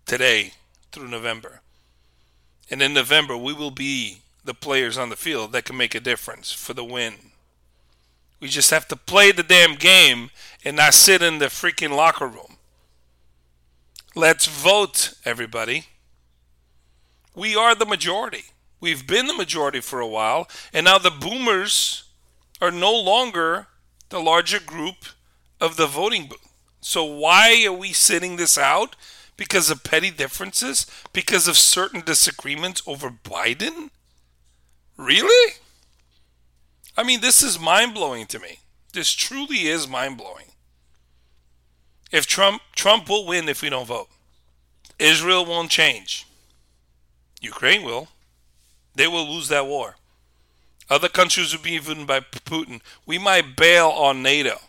today 0.07 0.53
through 0.91 1.09
November. 1.09 1.61
And 2.71 2.81
in 2.81 2.91
November, 2.91 3.37
we 3.37 3.53
will 3.53 3.69
be 3.69 4.23
the 4.43 4.55
players 4.55 4.97
on 4.97 5.09
the 5.09 5.15
field 5.15 5.51
that 5.51 5.65
can 5.65 5.77
make 5.77 5.93
a 5.93 5.99
difference 5.99 6.51
for 6.51 6.73
the 6.73 6.83
win. 6.83 7.13
We 8.39 8.47
just 8.47 8.71
have 8.71 8.87
to 8.87 8.95
play 8.95 9.31
the 9.31 9.43
damn 9.43 9.75
game 9.75 10.31
and 10.65 10.77
not 10.77 10.95
sit 10.95 11.21
in 11.21 11.37
the 11.37 11.45
freaking 11.45 11.95
locker 11.95 12.27
room. 12.27 12.57
Let's 14.15 14.47
vote, 14.47 15.13
everybody. 15.23 15.85
We 17.35 17.55
are 17.55 17.75
the 17.75 17.85
majority. 17.85 18.45
We've 18.83 19.07
been 19.07 19.27
the 19.27 19.33
majority 19.33 19.79
for 19.79 20.01
a 20.01 20.07
while, 20.07 20.49
and 20.73 20.83
now 20.83 20.97
the 20.97 21.09
boomers 21.09 22.03
are 22.59 22.69
no 22.69 22.93
longer 22.93 23.67
the 24.09 24.19
larger 24.19 24.59
group 24.59 25.05
of 25.61 25.77
the 25.77 25.87
voting 25.87 26.27
booth. 26.27 26.45
So 26.81 27.01
why 27.05 27.63
are 27.65 27.71
we 27.71 27.93
sitting 27.93 28.35
this 28.35 28.57
out? 28.57 28.97
Because 29.37 29.69
of 29.69 29.85
petty 29.85 30.11
differences? 30.11 30.85
Because 31.13 31.47
of 31.47 31.55
certain 31.55 32.01
disagreements 32.01 32.83
over 32.85 33.09
Biden? 33.09 33.89
Really? 34.97 35.53
I 36.97 37.03
mean, 37.03 37.21
this 37.21 37.41
is 37.41 37.57
mind 37.57 37.93
blowing 37.93 38.25
to 38.25 38.37
me. 38.37 38.59
This 38.91 39.13
truly 39.13 39.67
is 39.67 39.87
mind 39.87 40.17
blowing. 40.17 40.47
If 42.11 42.27
Trump 42.27 42.61
Trump 42.75 43.07
will 43.07 43.25
win 43.25 43.47
if 43.47 43.61
we 43.61 43.69
don't 43.69 43.87
vote. 43.87 44.09
Israel 44.99 45.45
won't 45.45 45.71
change. 45.71 46.27
Ukraine 47.39 47.83
will. 47.83 48.09
They 48.95 49.07
will 49.07 49.27
lose 49.27 49.47
that 49.49 49.67
war. 49.67 49.95
Other 50.89 51.09
countries 51.09 51.55
will 51.55 51.63
be 51.63 51.71
even 51.71 52.05
by 52.05 52.19
Putin. 52.19 52.81
We 53.05 53.17
might 53.17 53.55
bail 53.55 53.87
on 53.89 54.21
NATO 54.21 54.59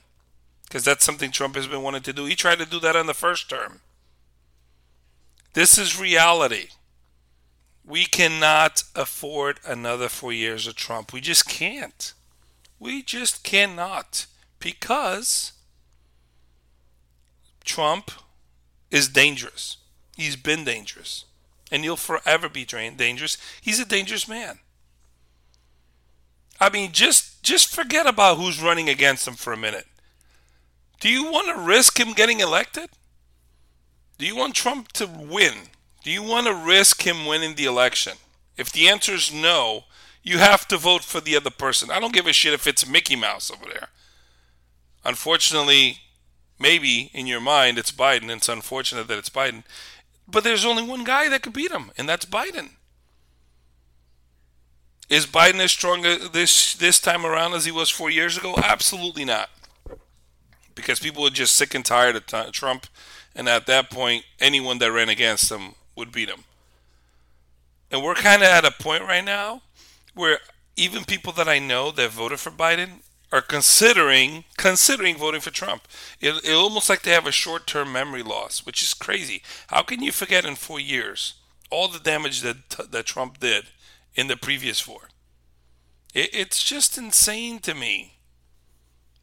because 0.64 0.84
that's 0.84 1.04
something 1.04 1.30
Trump 1.30 1.56
has 1.56 1.66
been 1.66 1.82
wanting 1.82 2.02
to 2.02 2.12
do. 2.12 2.24
He 2.24 2.34
tried 2.34 2.58
to 2.58 2.66
do 2.66 2.80
that 2.80 2.96
in 2.96 3.06
the 3.06 3.14
first 3.14 3.50
term. 3.50 3.80
This 5.52 5.78
is 5.78 6.00
reality. 6.00 6.68
We 7.86 8.06
cannot 8.06 8.82
afford 8.94 9.60
another 9.66 10.08
four 10.08 10.32
years 10.32 10.66
of 10.66 10.74
Trump. 10.74 11.12
We 11.12 11.20
just 11.20 11.48
can't. 11.48 12.12
We 12.80 13.02
just 13.02 13.44
cannot 13.44 14.26
because 14.58 15.52
Trump 17.64 18.10
is 18.90 19.08
dangerous. 19.08 19.76
He's 20.16 20.36
been 20.36 20.64
dangerous. 20.64 21.24
And 21.74 21.82
he'll 21.82 21.96
forever 21.96 22.48
be 22.48 22.64
dangerous. 22.64 23.36
He's 23.60 23.80
a 23.80 23.84
dangerous 23.84 24.28
man. 24.28 24.60
I 26.60 26.70
mean, 26.70 26.92
just 26.92 27.42
just 27.42 27.74
forget 27.74 28.06
about 28.06 28.36
who's 28.36 28.62
running 28.62 28.88
against 28.88 29.26
him 29.26 29.34
for 29.34 29.52
a 29.52 29.56
minute. 29.56 29.88
Do 31.00 31.08
you 31.08 31.24
want 31.24 31.48
to 31.48 31.60
risk 31.60 31.98
him 31.98 32.12
getting 32.12 32.38
elected? 32.38 32.90
Do 34.18 34.24
you 34.24 34.36
want 34.36 34.54
Trump 34.54 34.92
to 34.92 35.06
win? 35.06 35.54
Do 36.04 36.12
you 36.12 36.22
want 36.22 36.46
to 36.46 36.54
risk 36.54 37.02
him 37.02 37.26
winning 37.26 37.56
the 37.56 37.64
election? 37.64 38.12
If 38.56 38.70
the 38.70 38.88
answer 38.88 39.14
is 39.14 39.34
no, 39.34 39.82
you 40.22 40.38
have 40.38 40.68
to 40.68 40.76
vote 40.76 41.02
for 41.02 41.20
the 41.20 41.34
other 41.34 41.50
person. 41.50 41.90
I 41.90 41.98
don't 41.98 42.14
give 42.14 42.28
a 42.28 42.32
shit 42.32 42.54
if 42.54 42.68
it's 42.68 42.88
Mickey 42.88 43.16
Mouse 43.16 43.50
over 43.50 43.64
there. 43.64 43.88
Unfortunately, 45.04 45.98
maybe 46.56 47.10
in 47.12 47.26
your 47.26 47.40
mind 47.40 47.78
it's 47.78 47.90
Biden. 47.90 48.30
It's 48.30 48.48
unfortunate 48.48 49.08
that 49.08 49.18
it's 49.18 49.28
Biden. 49.28 49.64
But 50.26 50.44
there's 50.44 50.64
only 50.64 50.82
one 50.82 51.04
guy 51.04 51.28
that 51.28 51.42
could 51.42 51.52
beat 51.52 51.70
him, 51.70 51.90
and 51.98 52.08
that's 52.08 52.24
Biden. 52.24 52.70
Is 55.10 55.26
Biden 55.26 55.60
as 55.60 55.70
strong 55.70 56.02
this 56.02 56.74
this 56.74 56.98
time 56.98 57.26
around 57.26 57.52
as 57.52 57.66
he 57.66 57.70
was 57.70 57.90
four 57.90 58.10
years 58.10 58.38
ago? 58.38 58.54
Absolutely 58.56 59.24
not. 59.24 59.50
Because 60.74 60.98
people 60.98 61.26
are 61.26 61.30
just 61.30 61.54
sick 61.54 61.74
and 61.74 61.84
tired 61.84 62.16
of 62.16 62.52
Trump, 62.52 62.86
and 63.36 63.48
at 63.48 63.66
that 63.66 63.90
point, 63.90 64.24
anyone 64.40 64.78
that 64.78 64.90
ran 64.90 65.08
against 65.08 65.52
him 65.52 65.74
would 65.94 66.10
beat 66.10 66.28
him. 66.28 66.44
And 67.90 68.02
we're 68.02 68.14
kind 68.14 68.42
of 68.42 68.48
at 68.48 68.64
a 68.64 68.72
point 68.72 69.04
right 69.04 69.24
now 69.24 69.62
where 70.14 70.40
even 70.74 71.04
people 71.04 71.32
that 71.34 71.48
I 71.48 71.60
know 71.60 71.92
that 71.92 72.10
voted 72.10 72.40
for 72.40 72.50
Biden 72.50 73.02
are 73.32 73.42
considering 73.42 74.44
considering 74.56 75.16
voting 75.16 75.40
for 75.40 75.50
Trump. 75.50 75.88
It, 76.20 76.44
it 76.44 76.52
almost 76.52 76.88
like 76.88 77.02
they 77.02 77.10
have 77.10 77.26
a 77.26 77.32
short-term 77.32 77.92
memory 77.92 78.22
loss, 78.22 78.64
which 78.64 78.82
is 78.82 78.94
crazy. 78.94 79.42
How 79.68 79.82
can 79.82 80.02
you 80.02 80.12
forget 80.12 80.44
in 80.44 80.54
four 80.54 80.78
years 80.78 81.34
all 81.70 81.88
the 81.88 81.98
damage 81.98 82.42
that 82.42 82.68
that 82.90 83.06
Trump 83.06 83.40
did 83.40 83.66
in 84.14 84.28
the 84.28 84.36
previous 84.36 84.80
four? 84.80 85.08
It, 86.14 86.30
it's 86.32 86.62
just 86.62 86.96
insane 86.96 87.58
to 87.60 87.74
me. 87.74 88.18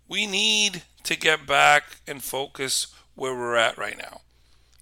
We 0.07 0.27
need 0.27 0.83
to 1.03 1.17
get 1.17 1.47
back 1.47 1.83
and 2.05 2.21
focus 2.21 2.87
where 3.15 3.33
we're 3.33 3.55
at 3.55 3.77
right 3.77 3.97
now. 3.97 4.21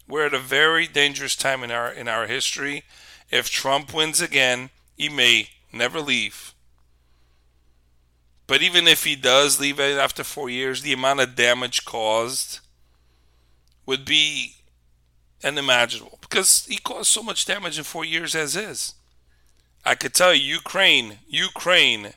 We're 0.08 0.26
at 0.26 0.34
a 0.34 0.40
very 0.40 0.88
dangerous 0.88 1.36
time 1.36 1.64
in 1.64 1.70
our 1.70 1.92
in 1.92 2.08
our 2.08 2.26
history. 2.26 2.84
If 3.30 3.50
Trump 3.52 3.94
wins 3.94 4.22
again, 4.22 4.72
he 4.98 5.08
may 5.08 5.50
never 5.72 6.02
leave. 6.02 6.56
But 8.50 8.64
even 8.64 8.88
if 8.88 9.04
he 9.04 9.16
does 9.16 9.60
leave 9.60 9.80
after 9.80 10.24
four 10.24 10.50
years, 10.50 10.82
the 10.82 10.92
amount 10.92 11.20
of 11.20 11.36
damage 11.36 11.86
caused 11.86 12.62
would 13.86 14.06
be 14.06 14.56
unimaginable 15.44 16.18
because 16.20 16.66
he 16.66 16.78
caused 16.78 17.12
so 17.12 17.22
much 17.22 17.46
damage 17.46 17.78
in 17.78 17.84
four 17.84 18.04
years 18.04 18.34
as 18.34 18.56
is. 18.56 18.96
I 19.86 19.94
could 19.94 20.16
tell 20.16 20.34
you, 20.34 20.56
Ukraine, 20.56 21.20
Ukraine 21.28 22.14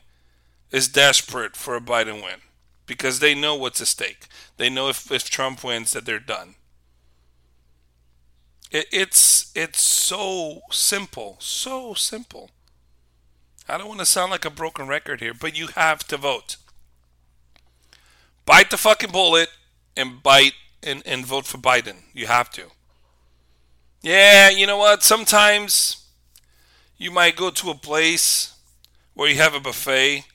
is 0.71 0.87
desperate 0.87 1.55
for 1.55 1.75
a 1.75 1.79
Biden 1.79 2.23
win 2.23 2.41
because 2.87 3.19
they 3.19 3.35
know 3.35 3.53
what's 3.53 3.79
at 3.79 3.85
stake. 3.85 4.25
They 4.57 4.71
know 4.71 4.89
if, 4.89 5.11
if 5.11 5.29
Trump 5.29 5.63
wins 5.63 5.91
that 5.91 6.03
they're 6.03 6.17
done. 6.17 6.55
It, 8.71 8.87
it's 8.91 9.51
it's 9.53 9.81
so 9.81 10.61
simple, 10.71 11.37
so 11.39 11.93
simple. 11.93 12.49
I 13.67 13.77
don't 13.77 13.87
want 13.87 13.99
to 13.99 14.05
sound 14.05 14.31
like 14.31 14.45
a 14.45 14.49
broken 14.49 14.87
record 14.87 15.21
here, 15.21 15.33
but 15.33 15.57
you 15.57 15.67
have 15.67 16.05
to 16.07 16.17
vote. 16.17 16.57
Bite 18.45 18.69
the 18.69 18.77
fucking 18.77 19.11
bullet 19.11 19.49
and 19.95 20.21
bite 20.21 20.53
and, 20.81 21.01
and 21.05 21.25
vote 21.25 21.45
for 21.45 21.57
Biden. 21.57 22.03
You 22.13 22.27
have 22.27 22.49
to. 22.51 22.63
Yeah, 24.01 24.49
you 24.49 24.67
know 24.67 24.77
what? 24.77 25.01
Sometimes 25.01 26.05
you 26.97 27.09
might 27.09 27.37
go 27.37 27.49
to 27.49 27.69
a 27.69 27.75
place 27.75 28.53
where 29.13 29.29
you 29.29 29.37
have 29.37 29.53
a 29.53 29.59
buffet 29.61 30.25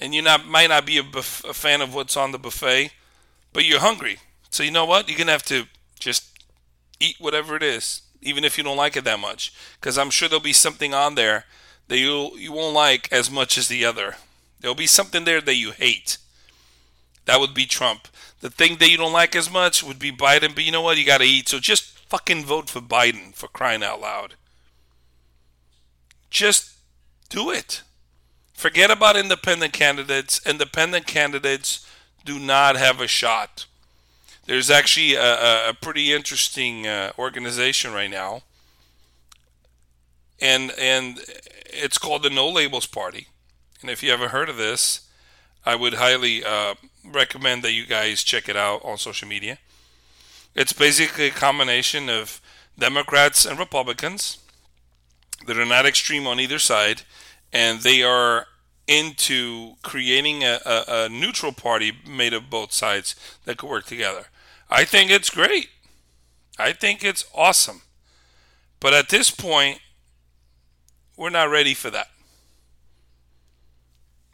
and 0.00 0.14
you 0.14 0.20
not 0.20 0.46
might 0.46 0.68
not 0.68 0.84
be 0.84 0.98
a, 0.98 1.02
a 1.02 1.22
fan 1.22 1.80
of 1.80 1.94
what's 1.94 2.16
on 2.16 2.32
the 2.32 2.38
buffet, 2.38 2.92
but 3.54 3.64
you're 3.64 3.80
hungry. 3.80 4.18
So 4.50 4.62
you 4.62 4.70
know 4.70 4.84
what? 4.84 5.08
You're 5.08 5.16
going 5.16 5.28
to 5.28 5.32
have 5.32 5.42
to 5.44 5.64
just 5.98 6.38
eat 7.00 7.16
whatever 7.18 7.56
it 7.56 7.62
is, 7.62 8.02
even 8.20 8.44
if 8.44 8.58
you 8.58 8.64
don't 8.64 8.76
like 8.76 8.96
it 8.96 9.04
that 9.04 9.18
much, 9.18 9.52
because 9.80 9.96
I'm 9.96 10.10
sure 10.10 10.28
there'll 10.28 10.42
be 10.42 10.52
something 10.52 10.92
on 10.92 11.14
there 11.14 11.44
that 11.88 11.98
you 11.98 12.36
you 12.36 12.52
won't 12.52 12.74
like 12.74 13.10
as 13.12 13.30
much 13.30 13.58
as 13.58 13.68
the 13.68 13.84
other. 13.84 14.16
There'll 14.60 14.74
be 14.74 14.86
something 14.86 15.24
there 15.24 15.40
that 15.40 15.54
you 15.54 15.72
hate. 15.72 16.18
That 17.24 17.40
would 17.40 17.54
be 17.54 17.66
Trump. 17.66 18.08
The 18.40 18.50
thing 18.50 18.76
that 18.78 18.90
you 18.90 18.96
don't 18.96 19.12
like 19.12 19.34
as 19.34 19.50
much 19.50 19.82
would 19.82 19.98
be 19.98 20.12
Biden, 20.12 20.54
but 20.54 20.64
you 20.64 20.72
know 20.72 20.82
what? 20.82 20.96
You 20.96 21.04
got 21.04 21.18
to 21.18 21.26
eat. 21.26 21.48
So 21.48 21.58
just 21.58 21.98
fucking 22.08 22.44
vote 22.44 22.70
for 22.70 22.80
Biden 22.80 23.34
for 23.34 23.48
crying 23.48 23.82
out 23.82 24.00
loud. 24.00 24.34
Just 26.30 26.74
do 27.28 27.50
it. 27.50 27.82
Forget 28.54 28.90
about 28.90 29.16
independent 29.16 29.72
candidates. 29.72 30.44
Independent 30.46 31.06
candidates 31.06 31.86
do 32.24 32.38
not 32.38 32.76
have 32.76 33.00
a 33.00 33.06
shot. 33.06 33.66
There's 34.46 34.70
actually 34.70 35.14
a, 35.14 35.68
a 35.70 35.74
pretty 35.74 36.12
interesting 36.12 36.86
uh, 36.86 37.12
organization 37.18 37.92
right 37.92 38.10
now, 38.10 38.42
and 40.40 40.72
and 40.78 41.20
it's 41.66 41.98
called 41.98 42.22
the 42.22 42.30
No 42.30 42.48
Labels 42.48 42.86
Party. 42.86 43.28
And 43.80 43.90
if 43.90 44.02
you 44.02 44.10
haven't 44.10 44.30
heard 44.30 44.48
of 44.48 44.56
this, 44.56 45.08
I 45.64 45.76
would 45.76 45.94
highly 45.94 46.44
uh, 46.44 46.74
recommend 47.04 47.62
that 47.62 47.72
you 47.72 47.86
guys 47.86 48.22
check 48.22 48.48
it 48.48 48.56
out 48.56 48.84
on 48.84 48.98
social 48.98 49.28
media. 49.28 49.58
It's 50.54 50.72
basically 50.72 51.26
a 51.26 51.30
combination 51.30 52.08
of 52.08 52.40
Democrats 52.78 53.44
and 53.44 53.58
Republicans 53.58 54.38
that 55.46 55.58
are 55.58 55.66
not 55.66 55.86
extreme 55.86 56.26
on 56.26 56.40
either 56.40 56.58
side, 56.58 57.02
and 57.52 57.80
they 57.80 58.02
are 58.02 58.46
into 58.86 59.74
creating 59.82 60.42
a, 60.42 60.58
a, 60.64 60.84
a 60.88 61.08
neutral 61.08 61.52
party 61.52 61.92
made 62.08 62.32
of 62.32 62.50
both 62.50 62.72
sides 62.72 63.14
that 63.44 63.58
could 63.58 63.68
work 63.68 63.84
together. 63.84 64.26
I 64.70 64.84
think 64.84 65.10
it's 65.10 65.30
great. 65.30 65.68
I 66.58 66.72
think 66.72 67.04
it's 67.04 67.24
awesome. 67.34 67.82
But 68.80 68.94
at 68.94 69.10
this 69.10 69.30
point, 69.30 69.80
we're 71.18 71.30
not 71.30 71.50
ready 71.50 71.74
for 71.74 71.90
that. 71.90 72.08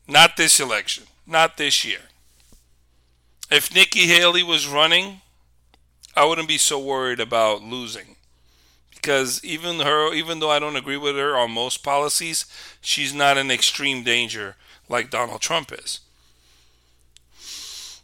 Not 0.06 0.36
this 0.36 0.60
election. 0.60 1.04
Not 1.26 1.56
this 1.56 1.82
year. 1.84 2.10
If 3.50 3.74
Nikki 3.74 4.00
Haley 4.00 4.42
was 4.42 4.68
running, 4.68 5.22
I 6.14 6.26
wouldn't 6.26 6.46
be 6.46 6.58
so 6.58 6.78
worried 6.78 7.20
about 7.20 7.62
losing. 7.62 8.16
Because 8.94 9.42
even 9.42 9.80
her 9.80 10.12
even 10.12 10.40
though 10.40 10.50
I 10.50 10.58
don't 10.58 10.76
agree 10.76 10.98
with 10.98 11.16
her 11.16 11.36
on 11.36 11.50
most 11.50 11.82
policies, 11.82 12.44
she's 12.82 13.14
not 13.14 13.38
in 13.38 13.50
extreme 13.50 14.04
danger 14.04 14.56
like 14.88 15.10
Donald 15.10 15.40
Trump 15.40 15.72
is. 15.72 16.00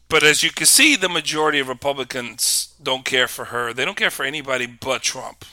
But 0.09 0.23
as 0.23 0.43
you 0.43 0.51
can 0.51 0.67
see, 0.67 0.97
the 0.97 1.09
majority 1.09 1.59
of 1.59 1.69
Republicans 1.69 2.75
don't 2.83 3.05
care 3.05 3.29
for 3.29 3.47
her. 3.47 3.73
They 3.73 3.85
don't 3.85 3.97
care 3.97 4.11
for 4.11 4.25
anybody 4.25 4.67
but 4.67 5.03
Trump. 5.03 5.45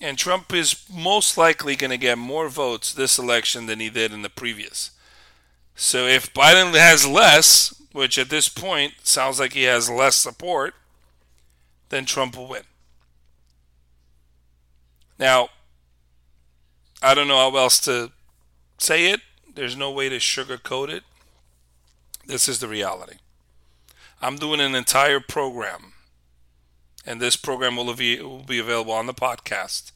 And 0.00 0.16
Trump 0.16 0.52
is 0.54 0.86
most 0.92 1.36
likely 1.36 1.76
going 1.76 1.90
to 1.90 1.98
get 1.98 2.16
more 2.16 2.48
votes 2.48 2.92
this 2.92 3.18
election 3.18 3.66
than 3.66 3.80
he 3.80 3.90
did 3.90 4.12
in 4.12 4.22
the 4.22 4.30
previous. 4.30 4.92
So 5.74 6.06
if 6.06 6.32
Biden 6.32 6.74
has 6.74 7.06
less, 7.06 7.74
which 7.92 8.18
at 8.18 8.30
this 8.30 8.48
point 8.48 8.94
sounds 9.02 9.38
like 9.38 9.52
he 9.52 9.64
has 9.64 9.90
less 9.90 10.16
support, 10.16 10.74
then 11.90 12.06
Trump 12.06 12.36
will 12.36 12.48
win. 12.48 12.62
Now, 15.18 15.50
I 17.02 17.14
don't 17.14 17.28
know 17.28 17.36
how 17.50 17.56
else 17.56 17.78
to 17.80 18.10
say 18.78 19.10
it. 19.10 19.20
There's 19.54 19.76
no 19.76 19.90
way 19.90 20.08
to 20.08 20.16
sugarcoat 20.16 20.88
it. 20.88 21.02
This 22.26 22.48
is 22.48 22.60
the 22.60 22.68
reality. 22.68 23.16
I'm 24.22 24.36
doing 24.36 24.60
an 24.60 24.74
entire 24.74 25.20
program, 25.20 25.89
and 27.06 27.20
this 27.20 27.36
program 27.36 27.76
will 27.76 27.94
be, 27.94 28.20
will 28.20 28.42
be 28.42 28.58
available 28.58 28.92
on 28.92 29.06
the 29.06 29.14
podcast. 29.14 29.92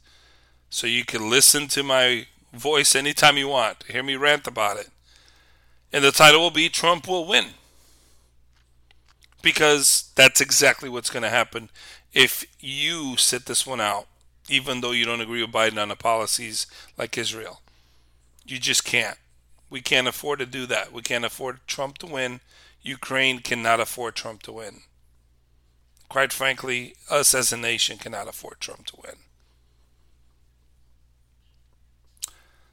So 0.71 0.87
you 0.87 1.05
can 1.05 1.31
listen 1.31 1.69
to 1.69 1.83
my 1.83 2.27
voice 2.53 2.95
anytime 2.95 3.37
you 3.37 3.49
want, 3.49 3.85
hear 3.85 4.03
me 4.03 4.17
rant 4.17 4.47
about 4.47 4.79
it. 4.79 4.88
And 5.93 6.03
the 6.03 6.12
title 6.12 6.40
will 6.40 6.51
be 6.51 6.69
Trump 6.69 7.07
Will 7.07 7.27
Win. 7.27 7.47
Because 9.43 10.11
that's 10.14 10.40
exactly 10.40 10.88
what's 10.88 11.11
going 11.11 11.23
to 11.23 11.29
happen 11.29 11.69
if 12.14 12.47
you 12.61 13.17
sit 13.17 13.47
this 13.47 13.67
one 13.67 13.81
out, 13.81 14.07
even 14.49 14.81
though 14.81 14.93
you 14.93 15.05
don't 15.05 15.21
agree 15.21 15.43
with 15.43 15.53
Biden 15.53 15.81
on 15.81 15.88
the 15.88 15.97
policies 15.97 16.67
like 16.97 17.19
Israel. 17.19 17.61
You 18.47 18.59
just 18.59 18.85
can't. 18.85 19.19
We 19.69 19.81
can't 19.81 20.09
afford 20.09 20.38
to 20.38 20.47
do 20.47 20.67
that. 20.67 20.93
We 20.93 21.03
can't 21.03 21.25
afford 21.25 21.59
Trump 21.67 21.99
to 21.99 22.07
win. 22.07 22.40
Ukraine 22.83 23.40
cannot 23.40 23.81
afford 23.81 24.14
Trump 24.14 24.43
to 24.45 24.53
win. 24.53 24.83
Quite 26.14 26.33
frankly, 26.33 26.94
us 27.11 27.35
as 27.35 27.53
a 27.53 27.57
nation 27.57 27.98
cannot 27.98 28.29
afford 28.29 28.61
Trump 28.61 28.87
to 28.87 28.96
win. 29.05 29.16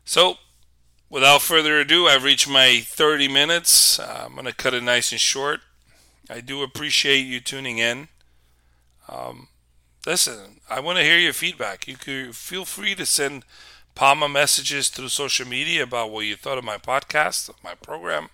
So, 0.05 0.35
without 1.09 1.41
further 1.41 1.79
ado, 1.79 2.05
I've 2.05 2.23
reached 2.23 2.47
my 2.47 2.81
30 2.85 3.27
minutes. 3.27 3.97
Uh, 3.97 4.25
I'm 4.27 4.33
going 4.33 4.45
to 4.45 4.53
cut 4.53 4.75
it 4.75 4.83
nice 4.83 5.11
and 5.11 5.19
short. 5.19 5.61
I 6.29 6.39
do 6.41 6.61
appreciate 6.61 7.21
you 7.21 7.39
tuning 7.39 7.79
in. 7.79 8.09
Um, 9.09 9.47
listen, 10.05 10.61
I 10.69 10.79
want 10.79 10.99
to 10.99 11.03
hear 11.03 11.17
your 11.17 11.33
feedback. 11.33 11.87
You 11.87 11.97
could 11.97 12.35
feel 12.35 12.63
free 12.63 12.93
to 12.93 13.07
send 13.07 13.43
Palma 13.95 14.29
messages 14.29 14.89
through 14.89 15.09
social 15.09 15.47
media 15.47 15.81
about 15.81 16.11
what 16.11 16.27
you 16.27 16.35
thought 16.35 16.59
of 16.59 16.63
my 16.63 16.77
podcast, 16.77 17.49
of 17.49 17.55
my 17.63 17.73
program. 17.73 18.29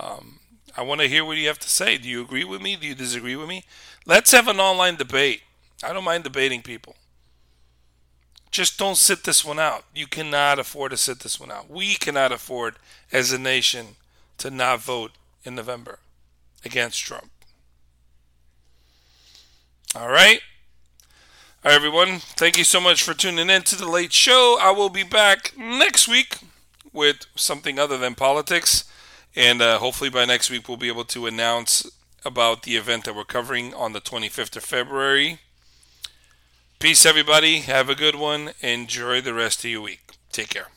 Um, 0.00 0.40
I 0.76 0.82
want 0.82 1.00
to 1.02 1.08
hear 1.08 1.24
what 1.24 1.36
you 1.36 1.46
have 1.46 1.60
to 1.60 1.68
say. 1.68 1.98
Do 1.98 2.08
you 2.08 2.22
agree 2.22 2.44
with 2.44 2.60
me? 2.60 2.74
Do 2.74 2.86
you 2.86 2.94
disagree 2.94 3.36
with 3.36 3.48
me? 3.48 3.64
Let's 4.06 4.32
have 4.32 4.48
an 4.48 4.60
online 4.60 4.96
debate. 4.96 5.42
I 5.82 5.92
don't 5.92 6.04
mind 6.04 6.24
debating 6.24 6.62
people. 6.62 6.96
Just 8.50 8.78
don't 8.78 8.96
sit 8.96 9.24
this 9.24 9.44
one 9.44 9.58
out. 9.58 9.84
You 9.94 10.06
cannot 10.06 10.58
afford 10.58 10.92
to 10.92 10.96
sit 10.96 11.20
this 11.20 11.40
one 11.40 11.50
out. 11.50 11.70
We 11.70 11.94
cannot 11.94 12.30
afford, 12.30 12.76
as 13.10 13.32
a 13.32 13.38
nation, 13.38 13.96
to 14.38 14.50
not 14.50 14.80
vote 14.80 15.12
in 15.42 15.54
November 15.56 15.98
against 16.64 17.02
Trump. 17.02 17.30
All 19.96 20.08
right. 20.08 20.40
All 21.64 21.70
right, 21.70 21.76
everyone. 21.76 22.18
Thank 22.18 22.58
you 22.58 22.64
so 22.64 22.80
much 22.80 23.02
for 23.02 23.14
tuning 23.14 23.48
in 23.48 23.62
to 23.62 23.76
the 23.76 23.88
late 23.88 24.12
show. 24.12 24.58
I 24.60 24.70
will 24.70 24.90
be 24.90 25.02
back 25.02 25.52
next 25.56 26.06
week 26.06 26.36
with 26.92 27.26
something 27.34 27.78
other 27.78 27.96
than 27.96 28.14
politics. 28.14 28.84
And 29.34 29.62
uh, 29.62 29.78
hopefully 29.78 30.10
by 30.10 30.26
next 30.26 30.50
week, 30.50 30.68
we'll 30.68 30.76
be 30.76 30.88
able 30.88 31.06
to 31.06 31.26
announce 31.26 31.90
about 32.24 32.62
the 32.62 32.76
event 32.76 33.04
that 33.04 33.14
we're 33.14 33.24
covering 33.24 33.74
on 33.74 33.92
the 33.92 34.00
25th 34.00 34.56
of 34.56 34.64
February. 34.64 35.38
Peace, 36.78 37.06
everybody. 37.06 37.60
Have 37.60 37.88
a 37.88 37.94
good 37.94 38.14
one. 38.14 38.50
Enjoy 38.60 39.20
the 39.20 39.34
rest 39.34 39.64
of 39.64 39.70
your 39.70 39.82
week. 39.82 40.00
Take 40.32 40.50
care. 40.50 40.68